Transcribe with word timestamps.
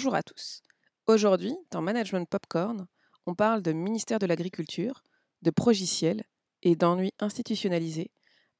Bonjour 0.00 0.14
à 0.14 0.22
tous. 0.22 0.62
Aujourd'hui, 1.08 1.54
dans 1.70 1.82
Management 1.82 2.26
Popcorn, 2.26 2.86
on 3.26 3.34
parle 3.34 3.60
de 3.60 3.72
ministère 3.72 4.18
de 4.18 4.24
l'Agriculture, 4.24 5.02
de 5.42 5.50
progiciel 5.50 6.24
et 6.62 6.74
d'ennuis 6.74 7.12
institutionnalisés 7.18 8.10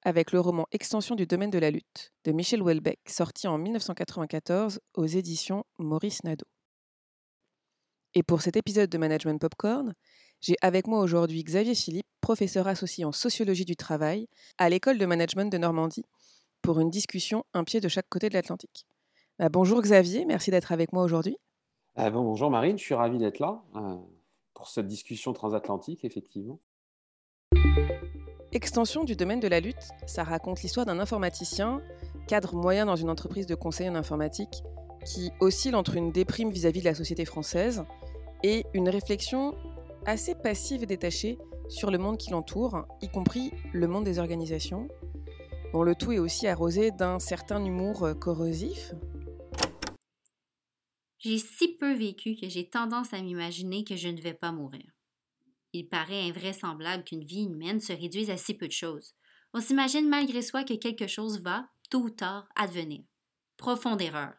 avec 0.02 0.32
le 0.32 0.40
roman 0.40 0.66
Extension 0.70 1.14
du 1.14 1.26
domaine 1.26 1.48
de 1.48 1.58
la 1.58 1.70
lutte 1.70 2.12
de 2.26 2.32
Michel 2.32 2.60
Houellebecq, 2.60 2.98
sorti 3.08 3.48
en 3.48 3.56
1994 3.56 4.80
aux 4.92 5.06
éditions 5.06 5.64
Maurice 5.78 6.24
Nadeau. 6.24 6.44
Et 8.12 8.22
pour 8.22 8.42
cet 8.42 8.58
épisode 8.58 8.90
de 8.90 8.98
Management 8.98 9.40
Popcorn, 9.40 9.94
j'ai 10.42 10.56
avec 10.60 10.86
moi 10.86 11.00
aujourd'hui 11.00 11.42
Xavier 11.42 11.74
Philippe, 11.74 12.06
professeur 12.20 12.68
associé 12.68 13.06
en 13.06 13.12
sociologie 13.12 13.64
du 13.64 13.76
travail 13.76 14.28
à 14.58 14.68
l'école 14.68 14.98
de 14.98 15.06
management 15.06 15.50
de 15.50 15.56
Normandie, 15.56 16.04
pour 16.60 16.80
une 16.80 16.90
discussion 16.90 17.46
un 17.54 17.64
pied 17.64 17.80
de 17.80 17.88
chaque 17.88 18.10
côté 18.10 18.28
de 18.28 18.34
l'Atlantique. 18.34 18.84
Bah, 19.40 19.48
bonjour 19.48 19.80
Xavier, 19.80 20.26
merci 20.26 20.50
d'être 20.50 20.70
avec 20.70 20.92
moi 20.92 21.02
aujourd'hui. 21.02 21.38
Ah 21.96 22.10
bon, 22.10 22.22
bonjour 22.24 22.50
Marine, 22.50 22.76
je 22.76 22.84
suis 22.84 22.94
ravi 22.94 23.16
d'être 23.16 23.38
là 23.38 23.62
euh, 23.74 23.96
pour 24.52 24.68
cette 24.68 24.86
discussion 24.86 25.32
transatlantique, 25.32 26.04
effectivement. 26.04 26.60
Extension 28.52 29.02
du 29.02 29.16
domaine 29.16 29.40
de 29.40 29.48
la 29.48 29.60
lutte, 29.60 29.88
ça 30.04 30.24
raconte 30.24 30.60
l'histoire 30.60 30.84
d'un 30.84 30.98
informaticien, 30.98 31.80
cadre 32.28 32.54
moyen 32.54 32.84
dans 32.84 32.96
une 32.96 33.08
entreprise 33.08 33.46
de 33.46 33.54
conseil 33.54 33.88
en 33.88 33.94
informatique, 33.94 34.62
qui 35.06 35.30
oscille 35.40 35.74
entre 35.74 35.96
une 35.96 36.12
déprime 36.12 36.50
vis-à-vis 36.50 36.80
de 36.80 36.84
la 36.84 36.94
société 36.94 37.24
française 37.24 37.86
et 38.42 38.66
une 38.74 38.90
réflexion 38.90 39.54
assez 40.04 40.34
passive 40.34 40.82
et 40.82 40.86
détachée 40.86 41.38
sur 41.66 41.90
le 41.90 41.96
monde 41.96 42.18
qui 42.18 42.30
l'entoure, 42.30 42.84
y 43.00 43.08
compris 43.08 43.52
le 43.72 43.88
monde 43.88 44.04
des 44.04 44.18
organisations. 44.18 44.86
Bon, 45.72 45.82
le 45.82 45.94
tout 45.94 46.12
est 46.12 46.18
aussi 46.18 46.46
arrosé 46.46 46.90
d'un 46.90 47.18
certain 47.18 47.64
humour 47.64 48.02
euh, 48.02 48.12
corrosif. 48.12 48.92
J'ai 51.20 51.36
si 51.36 51.76
peu 51.76 51.92
vécu 51.92 52.34
que 52.34 52.48
j'ai 52.48 52.68
tendance 52.68 53.12
à 53.12 53.20
m'imaginer 53.20 53.84
que 53.84 53.94
je 53.94 54.08
ne 54.08 54.20
vais 54.20 54.32
pas 54.32 54.52
mourir. 54.52 54.90
Il 55.74 55.86
paraît 55.86 56.28
invraisemblable 56.28 57.04
qu'une 57.04 57.24
vie 57.24 57.44
humaine 57.44 57.80
se 57.80 57.92
réduise 57.92 58.30
à 58.30 58.38
si 58.38 58.54
peu 58.54 58.66
de 58.66 58.72
choses. 58.72 59.14
On 59.52 59.60
s'imagine 59.60 60.08
malgré 60.08 60.40
soi 60.40 60.64
que 60.64 60.74
quelque 60.74 61.06
chose 61.06 61.42
va, 61.42 61.68
tôt 61.90 62.00
ou 62.00 62.10
tard, 62.10 62.48
advenir. 62.56 63.04
Profonde 63.58 64.00
erreur. 64.00 64.32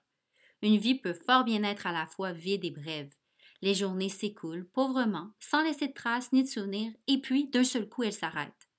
Une 0.63 0.77
vie 0.77 0.95
peut 0.95 1.13
fort 1.13 1.43
bien 1.43 1.63
être 1.63 1.85
à 1.85 1.91
la 1.91 2.07
fois 2.07 2.33
vide 2.33 2.65
et 2.65 2.71
brève. 2.71 3.13
Les 3.61 3.75
journées 3.75 4.09
s'écoulent 4.09 4.67
pauvrement, 4.67 5.33
sans 5.39 5.63
laisser 5.63 5.87
de 5.87 5.93
traces 5.93 6.31
ni 6.31 6.41
de 6.43 6.47
souvenirs, 6.47 6.91
et 7.05 7.21
puis, 7.21 7.47
d'un 7.47 7.63
seul 7.63 7.87
coup, 7.87 8.01
elles 8.01 8.11
s'arrêtent. 8.11 8.69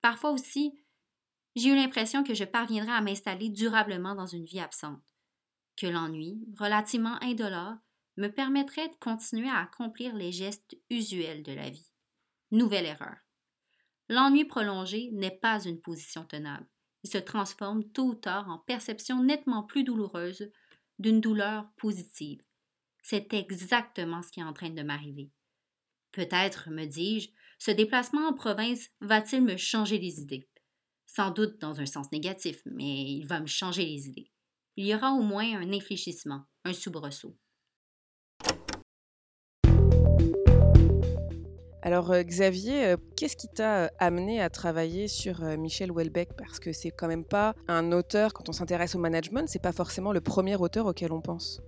Parfois 0.00 0.30
aussi, 0.30 0.72
j'ai 1.56 1.68
eu 1.68 1.74
l'impression 1.74 2.24
que 2.24 2.32
je 2.32 2.44
parviendrais 2.44 2.92
à 2.92 3.02
m'installer 3.02 3.50
durablement 3.50 4.14
dans 4.14 4.26
une 4.26 4.44
vie 4.44 4.60
absente, 4.60 5.07
que 5.78 5.86
l'ennui, 5.86 6.44
relativement 6.58 7.22
indolore, 7.22 7.76
me 8.16 8.28
permettrait 8.28 8.88
de 8.88 8.96
continuer 8.96 9.48
à 9.48 9.60
accomplir 9.60 10.14
les 10.14 10.32
gestes 10.32 10.76
usuels 10.90 11.44
de 11.44 11.52
la 11.52 11.70
vie. 11.70 11.92
Nouvelle 12.50 12.86
erreur. 12.86 13.16
L'ennui 14.08 14.44
prolongé 14.44 15.10
n'est 15.12 15.30
pas 15.30 15.64
une 15.64 15.80
position 15.80 16.24
tenable. 16.24 16.66
Il 17.04 17.10
se 17.10 17.18
transforme 17.18 17.84
tôt 17.84 18.08
ou 18.08 18.14
tard 18.16 18.48
en 18.48 18.58
perception 18.58 19.22
nettement 19.22 19.62
plus 19.62 19.84
douloureuse 19.84 20.50
d'une 20.98 21.20
douleur 21.20 21.70
positive. 21.76 22.42
C'est 23.02 23.32
exactement 23.32 24.22
ce 24.22 24.32
qui 24.32 24.40
est 24.40 24.44
en 24.44 24.52
train 24.52 24.70
de 24.70 24.82
m'arriver. 24.82 25.30
Peut-être, 26.10 26.70
me 26.70 26.86
dis-je, 26.86 27.28
ce 27.60 27.70
déplacement 27.70 28.26
en 28.26 28.34
province 28.34 28.88
va-t-il 29.00 29.44
me 29.44 29.56
changer 29.56 29.98
les 29.98 30.20
idées? 30.20 30.48
Sans 31.06 31.30
doute 31.30 31.60
dans 31.60 31.80
un 31.80 31.86
sens 31.86 32.10
négatif, 32.10 32.62
mais 32.66 33.12
il 33.12 33.26
va 33.26 33.40
me 33.40 33.46
changer 33.46 33.84
les 33.84 34.08
idées. 34.08 34.32
Il 34.80 34.86
y 34.86 34.94
aura 34.94 35.10
au 35.10 35.22
moins 35.22 35.60
un 35.60 35.72
infléchissement, 35.72 36.42
un 36.64 36.72
soubresaut. 36.72 37.36
Alors 41.82 42.12
euh, 42.12 42.22
Xavier, 42.22 42.84
euh, 42.84 42.96
qu'est-ce 43.16 43.36
qui 43.36 43.48
t'a 43.48 43.86
euh, 43.86 43.88
amené 43.98 44.40
à 44.40 44.50
travailler 44.50 45.08
sur 45.08 45.40
Michel 45.58 45.90
Houellebecq? 45.90 46.28
Parce 46.38 46.60
que 46.60 46.72
c'est 46.72 46.92
quand 46.92 47.08
même 47.08 47.24
pas 47.24 47.56
un 47.66 47.90
auteur, 47.90 48.32
quand 48.32 48.48
on 48.48 48.52
s'intéresse 48.52 48.94
au 48.94 49.00
management, 49.00 49.48
c'est 49.48 49.60
pas 49.60 49.72
forcément 49.72 50.12
le 50.12 50.20
premier 50.20 50.54
auteur 50.54 50.86
auquel 50.86 51.10
on 51.10 51.22
pense. 51.22 51.60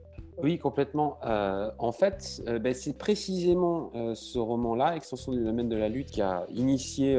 Oui, 0.43 0.59
complètement. 0.59 1.19
en 1.23 1.93
fait, 1.93 2.43
ben, 2.61 2.75
c'est 2.75 2.97
précisément 2.97 3.93
ce 4.15 4.39
roman-là, 4.39 4.97
Extension 4.97 5.33
du 5.33 5.45
domaine 5.45 5.69
de 5.69 5.77
la 5.77 5.89
lutte, 5.89 6.11
qui 6.11 6.23
a 6.23 6.47
initié 6.51 7.17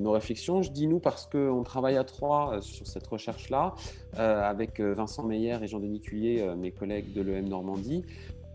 nos 0.00 0.12
réflexions. 0.12 0.62
Je 0.62 0.70
dis 0.70 0.86
nous 0.86 1.00
parce 1.00 1.26
qu'on 1.26 1.62
travaille 1.62 1.96
à 1.96 2.04
trois 2.04 2.60
sur 2.60 2.86
cette 2.86 3.06
recherche-là, 3.06 3.74
avec 4.16 4.80
Vincent 4.80 5.24
Meyer 5.24 5.58
et 5.62 5.66
Jean-Denis 5.66 6.00
Cuillet, 6.00 6.54
mes 6.56 6.70
collègues 6.70 7.12
de 7.12 7.22
l'EM 7.22 7.48
Normandie. 7.48 8.04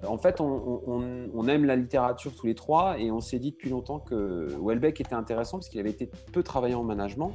En 0.07 0.17
fait, 0.17 0.41
on, 0.41 1.47
aime 1.47 1.65
la 1.65 1.75
littérature 1.75 2.33
tous 2.35 2.47
les 2.47 2.55
trois 2.55 2.99
et 2.99 3.11
on 3.11 3.21
s'est 3.21 3.39
dit 3.39 3.51
depuis 3.51 3.69
longtemps 3.69 3.99
que 3.99 4.49
Welbeck 4.61 4.99
était 5.01 5.13
intéressant 5.13 5.57
parce 5.57 5.69
qu'il 5.69 5.79
avait 5.79 5.91
été 5.91 6.09
peu 6.31 6.43
travaillé 6.43 6.75
en 6.75 6.83
management. 6.83 7.33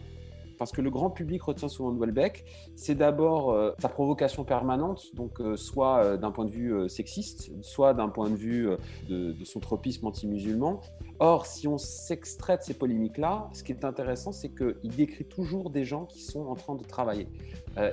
Parce 0.59 0.73
que 0.73 0.81
le 0.81 0.91
grand 0.91 1.11
public 1.11 1.43
retient 1.43 1.69
souvent 1.69 1.93
de 1.93 1.99
Welbeck, 1.99 2.45
c'est 2.75 2.95
d'abord 2.95 3.53
euh, 3.53 3.73
sa 3.79 3.89
provocation 3.89 4.45
permanente, 4.45 5.15
donc 5.15 5.41
euh, 5.41 5.57
soit 5.57 5.99
euh, 5.99 6.17
d'un 6.17 6.31
point 6.31 6.45
de 6.45 6.51
vue 6.51 6.89
sexiste, 6.89 7.51
soit 7.63 7.95
d'un 7.95 8.09
point 8.09 8.29
de 8.29 8.37
vue 8.37 8.69
de, 9.09 9.33
de, 9.33 9.45
son 9.45 9.61
tropisme 9.61 10.07
anti-musulman. 10.07 10.81
Or, 11.21 11.47
si 11.47 11.67
on 11.69 11.79
s'extrait 11.79 12.59
de 12.59 12.63
ces 12.63 12.75
polémiques-là, 12.75 13.49
ce 13.53 13.63
qui 13.63 13.73
est 13.73 13.85
intéressant, 13.85 14.33
c'est 14.33 14.51
qu'il 14.51 14.91
décrit 14.97 15.25
toujours 15.25 15.71
des 15.71 15.85
gens 15.85 16.05
qui 16.07 16.21
sont 16.21 16.47
en 16.47 16.55
train 16.55 16.75
de 16.75 16.85
travailler, 16.85 17.29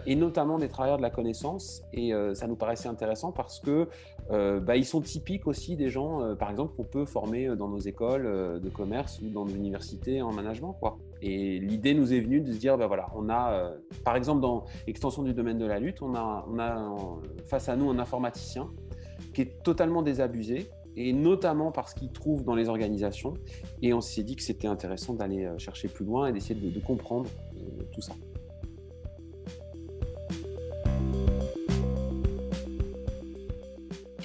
et 0.05 0.15
notamment 0.15 0.57
des 0.57 0.67
travailleurs 0.67 0.97
de 0.97 1.01
la 1.01 1.09
connaissance. 1.09 1.83
Et 1.93 2.11
ça 2.33 2.47
nous 2.47 2.55
paraissait 2.55 2.87
intéressant 2.87 3.31
parce 3.31 3.59
que 3.59 3.87
euh, 4.31 4.59
bah, 4.59 4.75
ils 4.75 4.85
sont 4.85 5.01
typiques 5.01 5.47
aussi 5.47 5.75
des 5.75 5.89
gens, 5.89 6.21
euh, 6.21 6.35
par 6.35 6.49
exemple, 6.49 6.75
qu'on 6.75 6.83
peut 6.83 7.05
former 7.05 7.47
euh, 7.47 7.55
dans 7.55 7.67
nos 7.67 7.79
écoles 7.79 8.59
de 8.59 8.69
commerce 8.69 9.21
ou 9.21 9.29
dans 9.29 9.45
nos 9.45 9.53
universités 9.53 10.21
en 10.21 10.31
management. 10.31 10.75
Quoi. 10.79 10.97
Et 11.21 11.59
l'idée 11.59 11.93
nous 11.93 12.13
est 12.13 12.19
venue 12.19 12.41
de 12.41 12.51
se 12.51 12.57
dire, 12.57 12.77
bah, 12.77 12.87
voilà, 12.87 13.07
on 13.15 13.29
a, 13.29 13.71
par 14.03 14.15
exemple, 14.15 14.41
dans 14.41 14.65
l'extension 14.87 15.23
du 15.23 15.33
domaine 15.33 15.57
de 15.57 15.65
la 15.65 15.79
lutte, 15.79 16.01
on 16.01 16.15
a, 16.15 16.45
face 17.45 17.69
à 17.69 17.75
nous 17.75 17.89
un 17.89 17.99
informaticien 17.99 18.69
qui 19.33 19.41
est 19.41 19.63
totalement 19.63 20.01
désabusé, 20.01 20.69
et 20.97 21.11
notamment 21.11 21.71
parce 21.71 21.93
qu'il 21.93 22.11
trouve 22.11 22.43
dans 22.43 22.55
les 22.55 22.69
organisations. 22.69 23.33
Et 23.81 23.93
on 23.93 24.01
s'est 24.01 24.23
dit 24.23 24.35
que 24.35 24.43
c'était 24.43 24.67
intéressant 24.67 25.13
d'aller 25.13 25.49
chercher 25.57 25.89
plus 25.89 26.05
loin 26.05 26.27
et 26.27 26.31
d'essayer 26.31 26.55
de, 26.55 26.69
de 26.69 26.79
comprendre 26.79 27.29
tout 27.91 28.01
ça. 28.01 28.13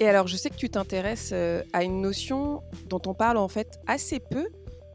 Et 0.01 0.07
alors, 0.07 0.25
je 0.25 0.35
sais 0.35 0.49
que 0.49 0.55
tu 0.55 0.67
t'intéresses 0.67 1.29
euh, 1.31 1.61
à 1.73 1.83
une 1.83 2.01
notion 2.01 2.63
dont 2.87 3.03
on 3.05 3.13
parle 3.13 3.37
en 3.37 3.47
fait 3.47 3.79
assez 3.85 4.19
peu 4.19 4.47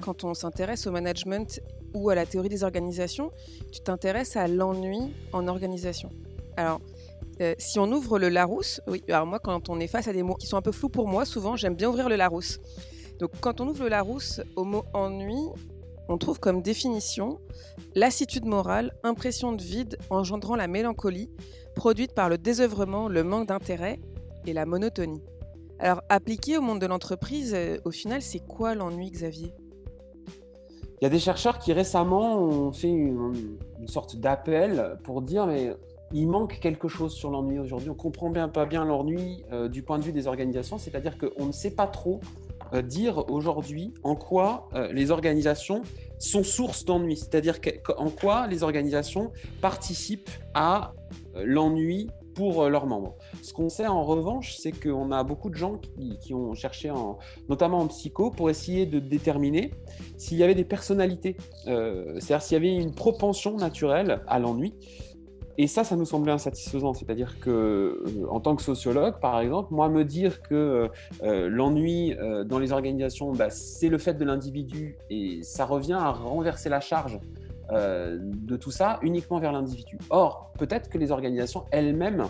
quand 0.03 0.25
on 0.25 0.35
s'intéresse 0.35 0.89
au 0.89 0.91
management 0.91 1.61
ou 1.95 2.11
à 2.11 2.17
la 2.17 2.27
théorie 2.27 2.49
des 2.49 2.65
organisations. 2.65 3.31
Tu 3.71 3.79
t'intéresses 3.83 4.35
à 4.35 4.49
l'ennui 4.49 5.15
en 5.33 5.47
organisation. 5.47 6.11
Alors, 6.57 6.81
euh, 7.41 7.55
si 7.57 7.79
on 7.79 7.85
ouvre 7.93 8.19
le 8.19 8.29
Larousse, 8.29 8.81
oui, 8.89 9.05
alors 9.09 9.27
moi, 9.27 9.39
quand 9.39 9.69
on 9.69 9.79
est 9.79 9.87
face 9.87 10.09
à 10.09 10.13
des 10.13 10.25
mots 10.25 10.35
qui 10.35 10.49
sont 10.49 10.57
un 10.57 10.63
peu 10.63 10.73
flous 10.73 10.89
pour 10.89 11.07
moi, 11.07 11.25
souvent, 11.25 11.55
j'aime 11.55 11.77
bien 11.77 11.89
ouvrir 11.89 12.09
le 12.09 12.17
Larousse. 12.17 12.59
Donc, 13.21 13.31
quand 13.41 13.61
on 13.61 13.69
ouvre 13.69 13.85
le 13.85 13.91
Larousse 13.91 14.41
au 14.57 14.65
mot 14.65 14.83
ennui, 14.93 15.39
on 16.09 16.19
trouve 16.19 16.41
comme 16.41 16.63
définition 16.63 17.39
lassitude 17.95 18.45
morale, 18.45 18.93
impression 19.05 19.53
de 19.53 19.63
vide 19.63 19.99
engendrant 20.11 20.57
la 20.57 20.67
mélancolie, 20.67 21.31
produite 21.77 22.13
par 22.13 22.29
le 22.29 22.39
désœuvrement, 22.39 23.07
le 23.07 23.23
manque 23.23 23.47
d'intérêt 23.47 24.01
et 24.47 24.53
la 24.53 24.67
monotonie. 24.67 25.23
Alors, 25.79 26.03
appliqué 26.09 26.57
au 26.57 26.63
monde 26.63 26.81
de 26.81 26.87
l'entreprise, 26.87 27.53
euh, 27.55 27.79
au 27.85 27.91
final, 27.91 28.23
c'est 28.23 28.41
quoi 28.41 28.75
l'ennui, 28.75 29.11
Xavier? 29.11 29.53
Il 31.01 31.05
y 31.05 31.07
a 31.07 31.11
des 31.11 31.19
chercheurs 31.19 31.59
qui 31.59 31.75
récemment 31.75 32.39
ont 32.39 32.73
fait 32.73 32.89
une, 32.89 33.59
sorte 33.87 34.17
d'appel 34.17 34.97
pour 35.05 35.21
dire 35.21 35.47
mais 35.47 35.73
il 36.13 36.27
manque 36.27 36.59
quelque 36.59 36.89
chose 36.89 37.13
sur 37.13 37.31
l'ennui 37.31 37.59
aujourd'hui. 37.59 37.91
On 37.91 37.95
comprend 37.95 38.31
bien 38.31 38.49
pas 38.49 38.65
bien 38.65 38.87
l'ennui 38.87 39.45
euh, 39.53 39.69
du 39.69 39.83
point 39.83 39.99
de 39.99 40.05
vue 40.05 40.13
des 40.13 40.27
organisations, 40.27 40.79
c'est-à-dire 40.79 41.19
qu'on 41.19 41.45
ne 41.45 41.53
sait 41.53 41.73
pas 41.73 41.87
trop 41.87 42.21
euh, 42.73 42.81
dire 42.81 43.31
aujourd'hui 43.31 43.93
en 44.03 44.17
quoi 44.17 44.69
les 44.93 45.11
organisations 45.11 45.83
sont 46.19 46.43
source 46.43 46.87
d'ennui, 46.87 47.17
c'est-à-dire 47.17 47.59
en 47.99 48.09
quoi 48.09 48.47
les 48.47 48.63
organisations 48.63 49.33
participent 49.61 50.31
à 50.55 50.95
l'ennui 51.35 52.09
pour 52.37 52.69
leurs 52.69 52.87
membres. 52.87 53.17
Ce 53.43 53.53
qu'on 53.53 53.69
sait 53.69 53.87
en 53.87 54.05
revanche, 54.05 54.57
c'est 54.59 54.73
qu'on 54.73 55.11
a 55.11 55.25
beaucoup 55.25 55.51
de 55.51 55.57
gens 55.57 55.81
qui, 56.21 56.35
ont 56.35 56.55
cherché, 56.55 56.91
en, 56.91 57.19
notamment 57.49 57.79
en 57.79 57.87
psycho, 57.89 58.31
pour 58.31 58.51
essayer 58.51 58.87
de 58.87 59.01
déterminer 59.01 59.73
s'il 60.17 60.39
y 60.39 60.45
avait 60.45 60.55
des 60.55 60.65
personnalités, 60.65 61.37
c'est-à-dire 61.65 62.43
s'il 62.43 62.55
y 62.55 62.57
avait 62.57 62.77
une 62.77 62.95
propension 62.95 63.57
naturelle 63.57 64.21
à 64.29 64.39
l'ennui. 64.39 64.75
Et 65.59 65.67
ça, 65.67 65.85
ça 65.85 65.97
nous 65.97 66.05
semblait 66.05 66.33
insatisfaisant. 66.33 66.93
C'est-à-dire 66.93 67.39
que, 67.41 67.51
euh, 67.51 68.27
en 68.29 68.41
tant 68.41 68.57
que 68.57 68.63
sociologue, 68.63 69.19
par 69.21 69.41
exemple, 69.41 69.73
moi, 69.73 69.89
me 69.89 70.05
dire 70.05 70.43
que 70.43 70.55
euh, 70.55 70.89
euh, 71.23 71.49
l'ennui 71.49 72.15
dans 72.47 72.59
les 72.59 72.73
organisations, 72.73 73.33
bah, 73.33 73.51
c'est 73.51 73.89
le 73.89 73.99
fait 73.99 74.15
de 74.15 74.25
l'individu 74.25 74.97
et 75.11 75.41
ça 75.43 75.65
revient 75.65 75.95
à 75.95 76.11
renverser 76.11 76.69
la 76.69 76.81
charge 76.81 77.19
de 77.71 78.57
tout 78.57 78.71
ça 78.71 78.99
uniquement 79.03 79.39
vers 79.39 79.53
l'individu. 79.53 79.99
Or, 80.11 80.53
peut-être 80.59 80.89
que 80.89 80.99
les 80.99 81.11
organisations 81.11 81.65
elles-mêmes 81.71 82.27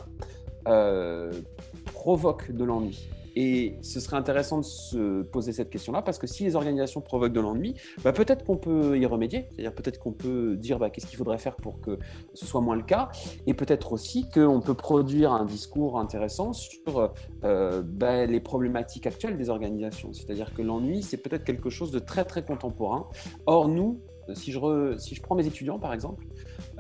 provoquent 1.93 2.53
de 2.53 2.65
l'ennui. 2.65 3.09
Et 3.39 3.77
ce 3.83 4.01
serait 4.01 4.17
intéressant 4.17 4.59
de 4.59 4.65
se 4.65 5.23
poser 5.23 5.53
cette 5.53 5.69
question-là, 5.69 6.01
parce 6.01 6.19
que 6.19 6.27
si 6.27 6.43
les 6.45 6.57
organisations 6.57 7.03
provoquent 7.03 7.35
de 7.35 7.41
l'ennui, 7.41 7.75
bah 8.03 8.13
peut-être 8.13 8.45
qu'on 8.47 8.57
peut 8.57 8.99
y 8.99 9.05
remédier, 9.05 9.47
c'est-à-dire 9.51 9.75
peut-être 9.75 9.99
qu'on 9.99 10.13
peut 10.13 10.57
dire 10.57 10.79
bah, 10.79 10.89
qu'est-ce 10.89 11.07
qu'il 11.07 11.19
faudrait 11.19 11.37
faire 11.37 11.55
pour 11.55 11.83
que 11.83 11.99
ce 12.33 12.47
soit 12.47 12.63
moins 12.63 12.77
le 12.77 12.83
cas, 12.83 13.11
et 13.47 13.53
peut-être 13.53 13.93
aussi 13.93 14.27
qu'on 14.31 14.61
peut 14.61 14.75
produire 14.75 15.33
un 15.33 15.45
discours 15.45 15.99
intéressant 15.99 16.55
sur 16.55 17.13
euh, 17.45 17.83
bah, 17.85 18.25
les 18.25 18.41
problématiques 18.41 19.07
actuelles 19.07 19.37
des 19.37 19.51
organisations. 19.51 20.15
C'est-à-dire 20.15 20.55
que 20.55 20.63
l'ennui, 20.63 21.03
c'est 21.03 21.19
peut-être 21.19 21.45
quelque 21.45 21.69
chose 21.69 21.91
de 21.91 21.99
très 21.99 22.25
très 22.25 22.43
contemporain. 22.43 23.07
Or, 23.45 23.69
nous, 23.69 24.01
si 24.35 24.53
je, 24.53 24.95
si 24.99 25.15
je 25.15 25.23
prends 25.23 25.35
mes 25.35 25.47
étudiants 25.47 25.79
par 25.79 25.93
exemple, 25.93 26.25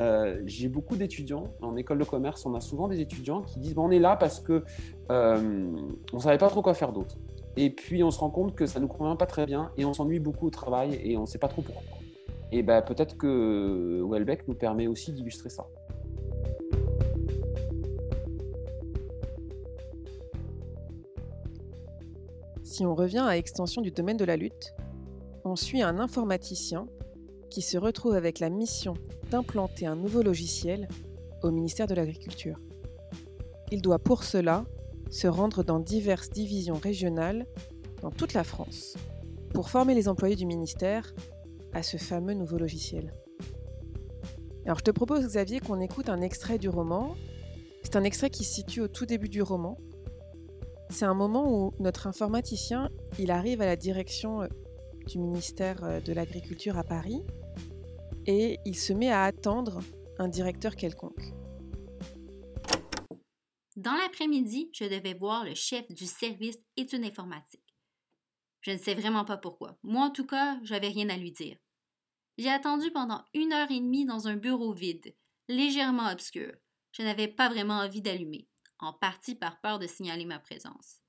euh, 0.00 0.40
j'ai 0.46 0.68
beaucoup 0.68 0.96
d'étudiants 0.96 1.52
en 1.62 1.76
école 1.76 1.98
de 1.98 2.04
commerce. 2.04 2.44
On 2.46 2.54
a 2.54 2.60
souvent 2.60 2.88
des 2.88 3.00
étudiants 3.00 3.42
qui 3.42 3.58
disent 3.58 3.74
on 3.76 3.90
est 3.90 3.98
là 3.98 4.16
parce 4.16 4.40
que 4.40 4.64
euh, 5.10 5.76
on 6.12 6.18
savait 6.18 6.38
pas 6.38 6.48
trop 6.48 6.62
quoi 6.62 6.74
faire 6.74 6.92
d'autre. 6.92 7.16
Et 7.56 7.70
puis 7.70 8.02
on 8.02 8.10
se 8.10 8.18
rend 8.18 8.30
compte 8.30 8.54
que 8.54 8.66
ça 8.66 8.80
nous 8.80 8.88
convient 8.88 9.16
pas 9.16 9.26
très 9.26 9.46
bien 9.46 9.70
et 9.76 9.84
on 9.84 9.94
s'ennuie 9.94 10.20
beaucoup 10.20 10.46
au 10.46 10.50
travail 10.50 10.98
et 11.02 11.16
on 11.16 11.22
ne 11.22 11.26
sait 11.26 11.38
pas 11.38 11.48
trop 11.48 11.62
pourquoi. 11.62 11.98
Et 12.52 12.62
ben 12.62 12.82
peut-être 12.82 13.16
que 13.16 14.04
Welbeck 14.08 14.46
nous 14.46 14.54
permet 14.54 14.86
aussi 14.86 15.12
d'illustrer 15.12 15.48
ça. 15.48 15.66
Si 22.62 22.84
on 22.84 22.94
revient 22.94 23.24
à 23.26 23.34
l'extension 23.34 23.80
du 23.80 23.90
domaine 23.90 24.18
de 24.18 24.24
la 24.26 24.36
lutte, 24.36 24.74
on 25.44 25.56
suit 25.56 25.80
un 25.80 25.98
informaticien 25.98 26.86
qui 27.50 27.62
se 27.62 27.78
retrouve 27.78 28.14
avec 28.14 28.38
la 28.38 28.50
mission 28.50 28.94
d'implanter 29.30 29.86
un 29.86 29.96
nouveau 29.96 30.22
logiciel 30.22 30.88
au 31.42 31.50
ministère 31.50 31.86
de 31.86 31.94
l'Agriculture. 31.94 32.58
Il 33.72 33.82
doit 33.82 33.98
pour 33.98 34.24
cela 34.24 34.64
se 35.10 35.26
rendre 35.26 35.62
dans 35.62 35.80
diverses 35.80 36.30
divisions 36.30 36.76
régionales 36.76 37.46
dans 38.02 38.10
toute 38.10 38.34
la 38.34 38.44
France 38.44 38.96
pour 39.54 39.70
former 39.70 39.94
les 39.94 40.08
employés 40.08 40.36
du 40.36 40.46
ministère 40.46 41.14
à 41.72 41.82
ce 41.82 41.96
fameux 41.96 42.34
nouveau 42.34 42.58
logiciel. 42.58 43.12
Alors 44.64 44.78
je 44.78 44.84
te 44.84 44.90
propose 44.90 45.24
Xavier 45.24 45.60
qu'on 45.60 45.80
écoute 45.80 46.08
un 46.08 46.20
extrait 46.20 46.58
du 46.58 46.68
roman. 46.68 47.14
C'est 47.82 47.96
un 47.96 48.04
extrait 48.04 48.30
qui 48.30 48.44
se 48.44 48.54
situe 48.54 48.80
au 48.80 48.88
tout 48.88 49.06
début 49.06 49.28
du 49.28 49.42
roman. 49.42 49.78
C'est 50.90 51.04
un 51.04 51.14
moment 51.14 51.52
où 51.52 51.72
notre 51.78 52.06
informaticien, 52.06 52.90
il 53.18 53.30
arrive 53.30 53.60
à 53.60 53.66
la 53.66 53.76
direction 53.76 54.42
euh, 54.42 54.48
du 55.06 55.18
ministère 55.18 55.82
euh, 55.84 56.00
de 56.00 56.12
l'Agriculture 56.12 56.76
à 56.78 56.84
Paris 56.84 57.22
et 58.26 58.58
il 58.64 58.76
se 58.76 58.92
met 58.92 59.10
à 59.10 59.24
attendre 59.24 59.80
un 60.18 60.28
directeur 60.28 60.76
quelconque. 60.76 61.32
Dans 63.76 63.94
l'après-midi, 63.94 64.70
je 64.72 64.84
devais 64.84 65.14
voir 65.14 65.44
le 65.44 65.54
chef 65.54 65.86
du 65.92 66.06
service 66.06 66.58
études 66.76 67.04
informatiques. 67.04 67.74
Je 68.62 68.70
ne 68.70 68.78
sais 68.78 68.94
vraiment 68.94 69.24
pas 69.24 69.36
pourquoi. 69.36 69.78
Moi, 69.82 70.04
en 70.04 70.10
tout 70.10 70.26
cas, 70.26 70.58
j'avais 70.62 70.88
rien 70.88 71.08
à 71.10 71.16
lui 71.16 71.30
dire. 71.30 71.56
J'ai 72.38 72.50
attendu 72.50 72.90
pendant 72.90 73.24
une 73.34 73.52
heure 73.52 73.70
et 73.70 73.80
demie 73.80 74.06
dans 74.06 74.28
un 74.28 74.36
bureau 74.36 74.72
vide, 74.72 75.14
légèrement 75.48 76.10
obscur. 76.10 76.52
Je 76.92 77.02
n'avais 77.02 77.28
pas 77.28 77.48
vraiment 77.48 77.78
envie 77.78 78.02
d'allumer, 78.02 78.48
en 78.78 78.92
partie 78.92 79.34
par 79.34 79.60
peur 79.60 79.78
de 79.78 79.86
signaler 79.86 80.24
ma 80.24 80.38
présence. 80.38 81.00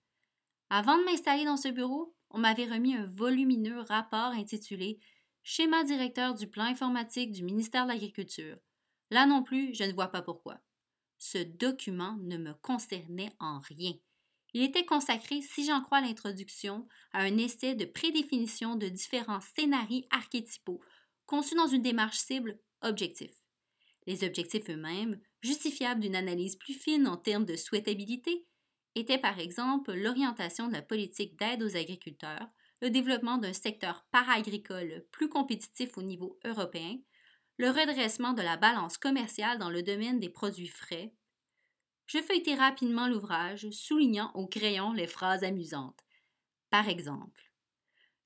Avant 0.69 0.97
de 0.97 1.05
m'installer 1.05 1.45
dans 1.45 1.57
ce 1.57 1.69
bureau, 1.69 2.16
on 2.29 2.39
m'avait 2.39 2.65
remis 2.65 2.95
un 2.95 3.07
volumineux 3.15 3.81
rapport 3.81 4.31
intitulé 4.31 4.99
Schéma 5.43 5.83
directeur 5.83 6.33
du 6.33 6.47
plan 6.47 6.65
informatique 6.65 7.31
du 7.31 7.43
ministère 7.43 7.85
de 7.85 7.91
l'Agriculture. 7.91 8.57
Là 9.11 9.25
non 9.25 9.43
plus, 9.43 9.73
je 9.73 9.85
ne 9.85 9.93
vois 9.93 10.09
pas 10.09 10.21
pourquoi. 10.21 10.59
Ce 11.17 11.37
document 11.37 12.17
ne 12.21 12.37
me 12.37 12.53
concernait 12.55 13.31
en 13.39 13.59
rien. 13.59 13.93
Il 14.53 14.63
était 14.63 14.85
consacré, 14.85 15.41
si 15.41 15.65
j'en 15.65 15.81
crois 15.81 16.01
l'introduction, 16.01 16.87
à 17.13 17.21
un 17.21 17.37
essai 17.37 17.75
de 17.75 17.85
prédéfinition 17.85 18.75
de 18.75 18.87
différents 18.87 19.41
scénarios 19.41 20.03
archétypaux 20.09 20.81
conçus 21.25 21.55
dans 21.55 21.67
une 21.67 21.81
démarche 21.81 22.17
cible 22.17 22.59
objectif. 22.81 23.31
Les 24.05 24.23
objectifs 24.23 24.69
eux-mêmes, 24.69 25.19
justifiables 25.41 26.01
d'une 26.01 26.15
analyse 26.15 26.55
plus 26.55 26.73
fine 26.73 27.07
en 27.07 27.17
termes 27.17 27.45
de 27.45 27.55
souhaitabilité, 27.55 28.46
étaient 28.97 29.17
par 29.17 29.39
exemple 29.39 29.93
l'orientation 29.93 30.67
de 30.67 30.73
la 30.73 30.81
politique 30.81 31.37
d'aide 31.37 31.63
aux 31.63 31.75
agriculteurs, 31.75 32.47
le 32.81 32.89
développement 32.89 33.37
d'un 33.37 33.53
secteur 33.53 34.05
para-agricole 34.11 35.05
plus 35.11 35.29
compétitif 35.29 35.97
au 35.97 36.01
niveau 36.01 36.39
européen, 36.45 36.97
le 37.57 37.69
redressement 37.69 38.33
de 38.33 38.41
la 38.41 38.57
balance 38.57 38.97
commerciale 38.97 39.57
dans 39.57 39.69
le 39.69 39.81
domaine 39.81 40.19
des 40.19 40.29
produits 40.29 40.67
frais. 40.67 41.13
Je 42.05 42.19
feuilletai 42.19 42.55
rapidement 42.55 43.07
l'ouvrage, 43.07 43.69
soulignant 43.71 44.31
au 44.33 44.47
crayon 44.47 44.93
les 44.93 45.07
phrases 45.07 45.43
amusantes. 45.43 45.99
Par 46.69 46.87
exemple, 46.87 47.51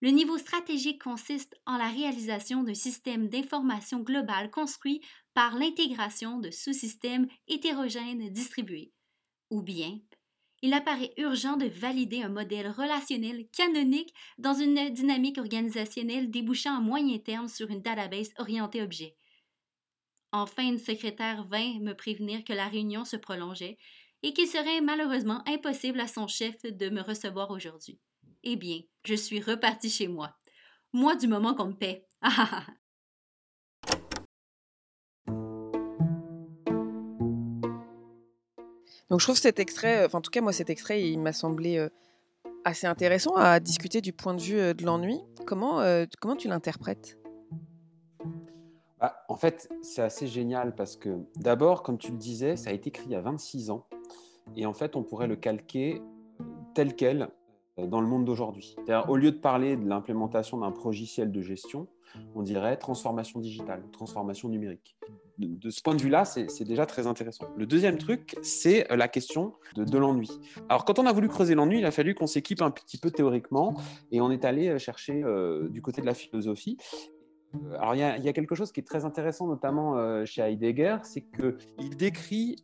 le 0.02 0.10
niveau 0.10 0.38
stratégique 0.38 1.02
consiste 1.02 1.56
en 1.66 1.78
la 1.78 1.88
réalisation 1.88 2.64
d'un 2.64 2.74
système 2.74 3.30
d'information 3.30 4.00
global 4.00 4.50
construit 4.50 5.02
par 5.34 5.56
l'intégration 5.56 6.40
de 6.40 6.50
sous-systèmes 6.50 7.28
hétérogènes 7.48 8.30
distribués. 8.30 8.92
Ou 9.52 9.62
bien, 9.62 10.00
il 10.62 10.74
apparaît 10.74 11.14
urgent 11.18 11.58
de 11.58 11.66
valider 11.66 12.22
un 12.22 12.30
modèle 12.30 12.70
relationnel 12.70 13.48
canonique 13.52 14.14
dans 14.38 14.54
une 14.54 14.90
dynamique 14.90 15.38
organisationnelle 15.38 16.30
débouchant 16.30 16.78
à 16.78 16.82
moyen 16.82 17.18
terme 17.18 17.48
sur 17.48 17.70
une 17.70 17.82
database 17.82 18.32
orientée 18.38 18.82
objet. 18.82 19.16
Enfin, 20.32 20.64
une 20.64 20.78
secrétaire 20.78 21.46
vint 21.46 21.80
me 21.80 21.94
prévenir 21.94 22.44
que 22.44 22.54
la 22.54 22.68
réunion 22.68 23.04
se 23.04 23.18
prolongeait 23.18 23.78
et 24.24 24.34
qu'il 24.34 24.48
serait 24.48 24.82
malheureusement 24.82 25.44
impossible 25.48 26.00
à 26.00 26.08
son 26.08 26.28
chef 26.28 26.62
de 26.64 26.90
me 26.90 27.02
recevoir 27.02 27.52
aujourd'hui. 27.52 28.00
Eh 28.44 28.56
bien, 28.56 28.82
je 29.04 29.16
suis 29.16 29.42
reparti 29.42 29.90
chez 29.90 30.08
moi. 30.08 30.36
Moi 30.94 31.16
du 31.16 31.28
moment 31.28 31.54
qu'on 31.54 31.68
me 31.68 31.78
paie. 31.78 32.06
Donc 39.12 39.20
je 39.20 39.26
trouve 39.26 39.38
cet 39.38 39.60
extrait, 39.60 40.06
enfin 40.06 40.20
en 40.20 40.22
tout 40.22 40.32
cas 40.32 40.40
moi 40.40 40.54
cet 40.54 40.70
extrait, 40.70 41.04
il 41.04 41.20
m'a 41.20 41.34
semblé 41.34 41.78
euh, 41.78 41.90
assez 42.64 42.88
intéressant 42.88 43.36
à 43.36 43.60
discuter 43.60 44.00
du 44.00 44.14
point 44.14 44.34
de 44.34 44.42
vue 44.42 44.58
euh, 44.58 44.74
de 44.74 44.86
l'ennui. 44.86 45.20
Comment, 45.46 45.82
euh, 45.82 46.06
comment 46.22 46.38
tu 46.38 46.48
l'interprètes? 46.48 47.20
Bah, 49.02 49.18
En 49.28 49.36
fait, 49.36 49.70
c'est 49.82 50.02
assez 50.02 50.28
génial 50.28 50.76
parce 50.76 50.96
que 50.96 51.10
d'abord, 51.36 51.84
comme 51.84 51.98
tu 51.98 52.12
le 52.14 52.18
disais, 52.18 52.56
ça 52.56 52.70
a 52.70 52.74
été 52.74 52.88
écrit 52.88 53.04
il 53.08 53.12
y 53.12 53.16
a 53.16 53.20
26 53.20 53.70
ans. 53.72 53.86
Et 54.56 54.66
en 54.66 54.74
fait, 54.74 54.96
on 54.96 55.04
pourrait 55.04 55.28
le 55.28 55.36
calquer 55.36 56.02
tel 56.74 56.96
quel 56.96 57.28
dans 57.78 58.00
le 58.00 58.08
monde 58.08 58.24
d'aujourd'hui. 58.24 58.78
Au 59.10 59.18
lieu 59.18 59.32
de 59.32 59.38
parler 59.38 59.76
de 59.76 59.86
l'implémentation 59.90 60.60
d'un 60.60 60.74
logiciel 60.86 61.34
de 61.34 61.42
gestion, 61.42 61.88
on 62.36 62.42
dirait 62.42 62.78
transformation 62.78 63.40
digitale, 63.40 63.84
transformation 63.92 64.50
numérique. 64.50 64.98
De, 65.38 65.70
ce 65.72 65.82
point 65.82 65.96
de 65.96 66.02
vue-là, 66.02 66.24
c'est 66.26 66.64
déjà 66.64 66.86
très 66.86 67.08
intéressant. 67.08 67.46
Le 67.58 67.66
deuxième 67.66 67.98
truc, 67.98 68.36
c'est 68.44 68.86
la 68.92 69.08
question 69.08 69.54
de, 69.76 69.98
l'ennui. 69.98 70.30
Alors, 70.70 70.86
quand 70.86 71.00
on 71.00 71.06
a 71.06 71.12
voulu 71.12 71.30
creuser 71.30 71.56
l'ennui, 71.56 71.80
il 71.80 71.86
a 71.86 71.92
fallu 71.92 72.14
qu'on 72.14 72.28
s'équipe 72.28 72.62
un 72.62 72.70
petit 72.70 72.98
peu 72.98 73.10
théoriquement 73.10 73.74
et 74.12 74.22
on 74.22 74.30
est 74.30 74.46
allé 74.46 74.78
chercher 74.78 75.24
euh, 75.24 75.68
du 75.70 75.82
côté 75.82 76.02
de 76.02 76.06
la 76.06 76.14
philosophie. 76.14 76.78
Euh, 77.56 77.76
alors, 77.80 77.96
il 77.96 78.00
y, 78.00 78.04
a, 78.04 78.34
quelque 78.34 78.54
chose 78.54 78.72
qui 78.72 78.82
est 78.82 78.88
très 78.88 79.04
intéressant, 79.04 79.48
notamment 79.48 79.98
euh, 79.98 80.26
chez 80.26 80.42
Heidegger, 80.42 80.98
c'est 81.04 81.22
qu'il 81.22 81.98
décrit 81.98 82.58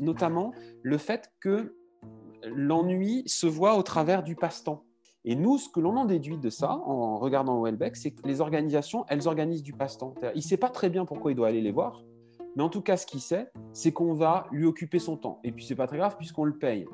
notamment 0.00 0.52
le 0.82 0.96
fait 0.96 1.30
que 1.40 1.74
l'ennui 2.44 3.22
se 3.26 3.46
voit 3.46 3.76
au 3.76 3.82
travers 3.82 4.22
du 4.22 4.34
passe-temps. 4.34 4.84
Et 5.26 5.36
nous, 5.36 5.56
ce 5.56 5.70
que 5.70 5.80
l'on 5.80 5.96
en 5.96 6.04
déduit 6.04 6.36
de 6.36 6.50
ça, 6.50 6.80
en 6.84 7.16
regardant 7.16 7.62
Welbeck, 7.62 7.96
c'est 7.96 8.10
que 8.10 8.26
les 8.26 8.42
organisations, 8.42 9.06
elles 9.08 9.26
organisent 9.26 9.62
du 9.62 9.72
passe-temps. 9.72 10.14
Il 10.34 10.38
ne 10.38 10.42
sait 10.42 10.58
pas 10.58 10.68
très 10.68 10.90
bien 10.90 11.06
pourquoi 11.06 11.32
il 11.32 11.34
doit 11.34 11.48
aller 11.48 11.62
les 11.62 11.72
voir, 11.72 12.02
mais 12.56 12.62
en 12.62 12.68
tout 12.68 12.82
cas, 12.82 12.96
ce 12.96 13.06
qu'il 13.06 13.20
sait, 13.20 13.50
c'est 13.72 13.92
qu'on 13.92 14.12
va 14.12 14.46
lui 14.52 14.66
occuper 14.66 14.98
son 14.98 15.16
temps. 15.16 15.40
Et 15.42 15.50
puis, 15.50 15.64
c'est 15.64 15.74
pas 15.74 15.86
très 15.86 15.96
grave 15.96 16.16
puisqu'on 16.18 16.44
le 16.44 16.56
paye. 16.56 16.86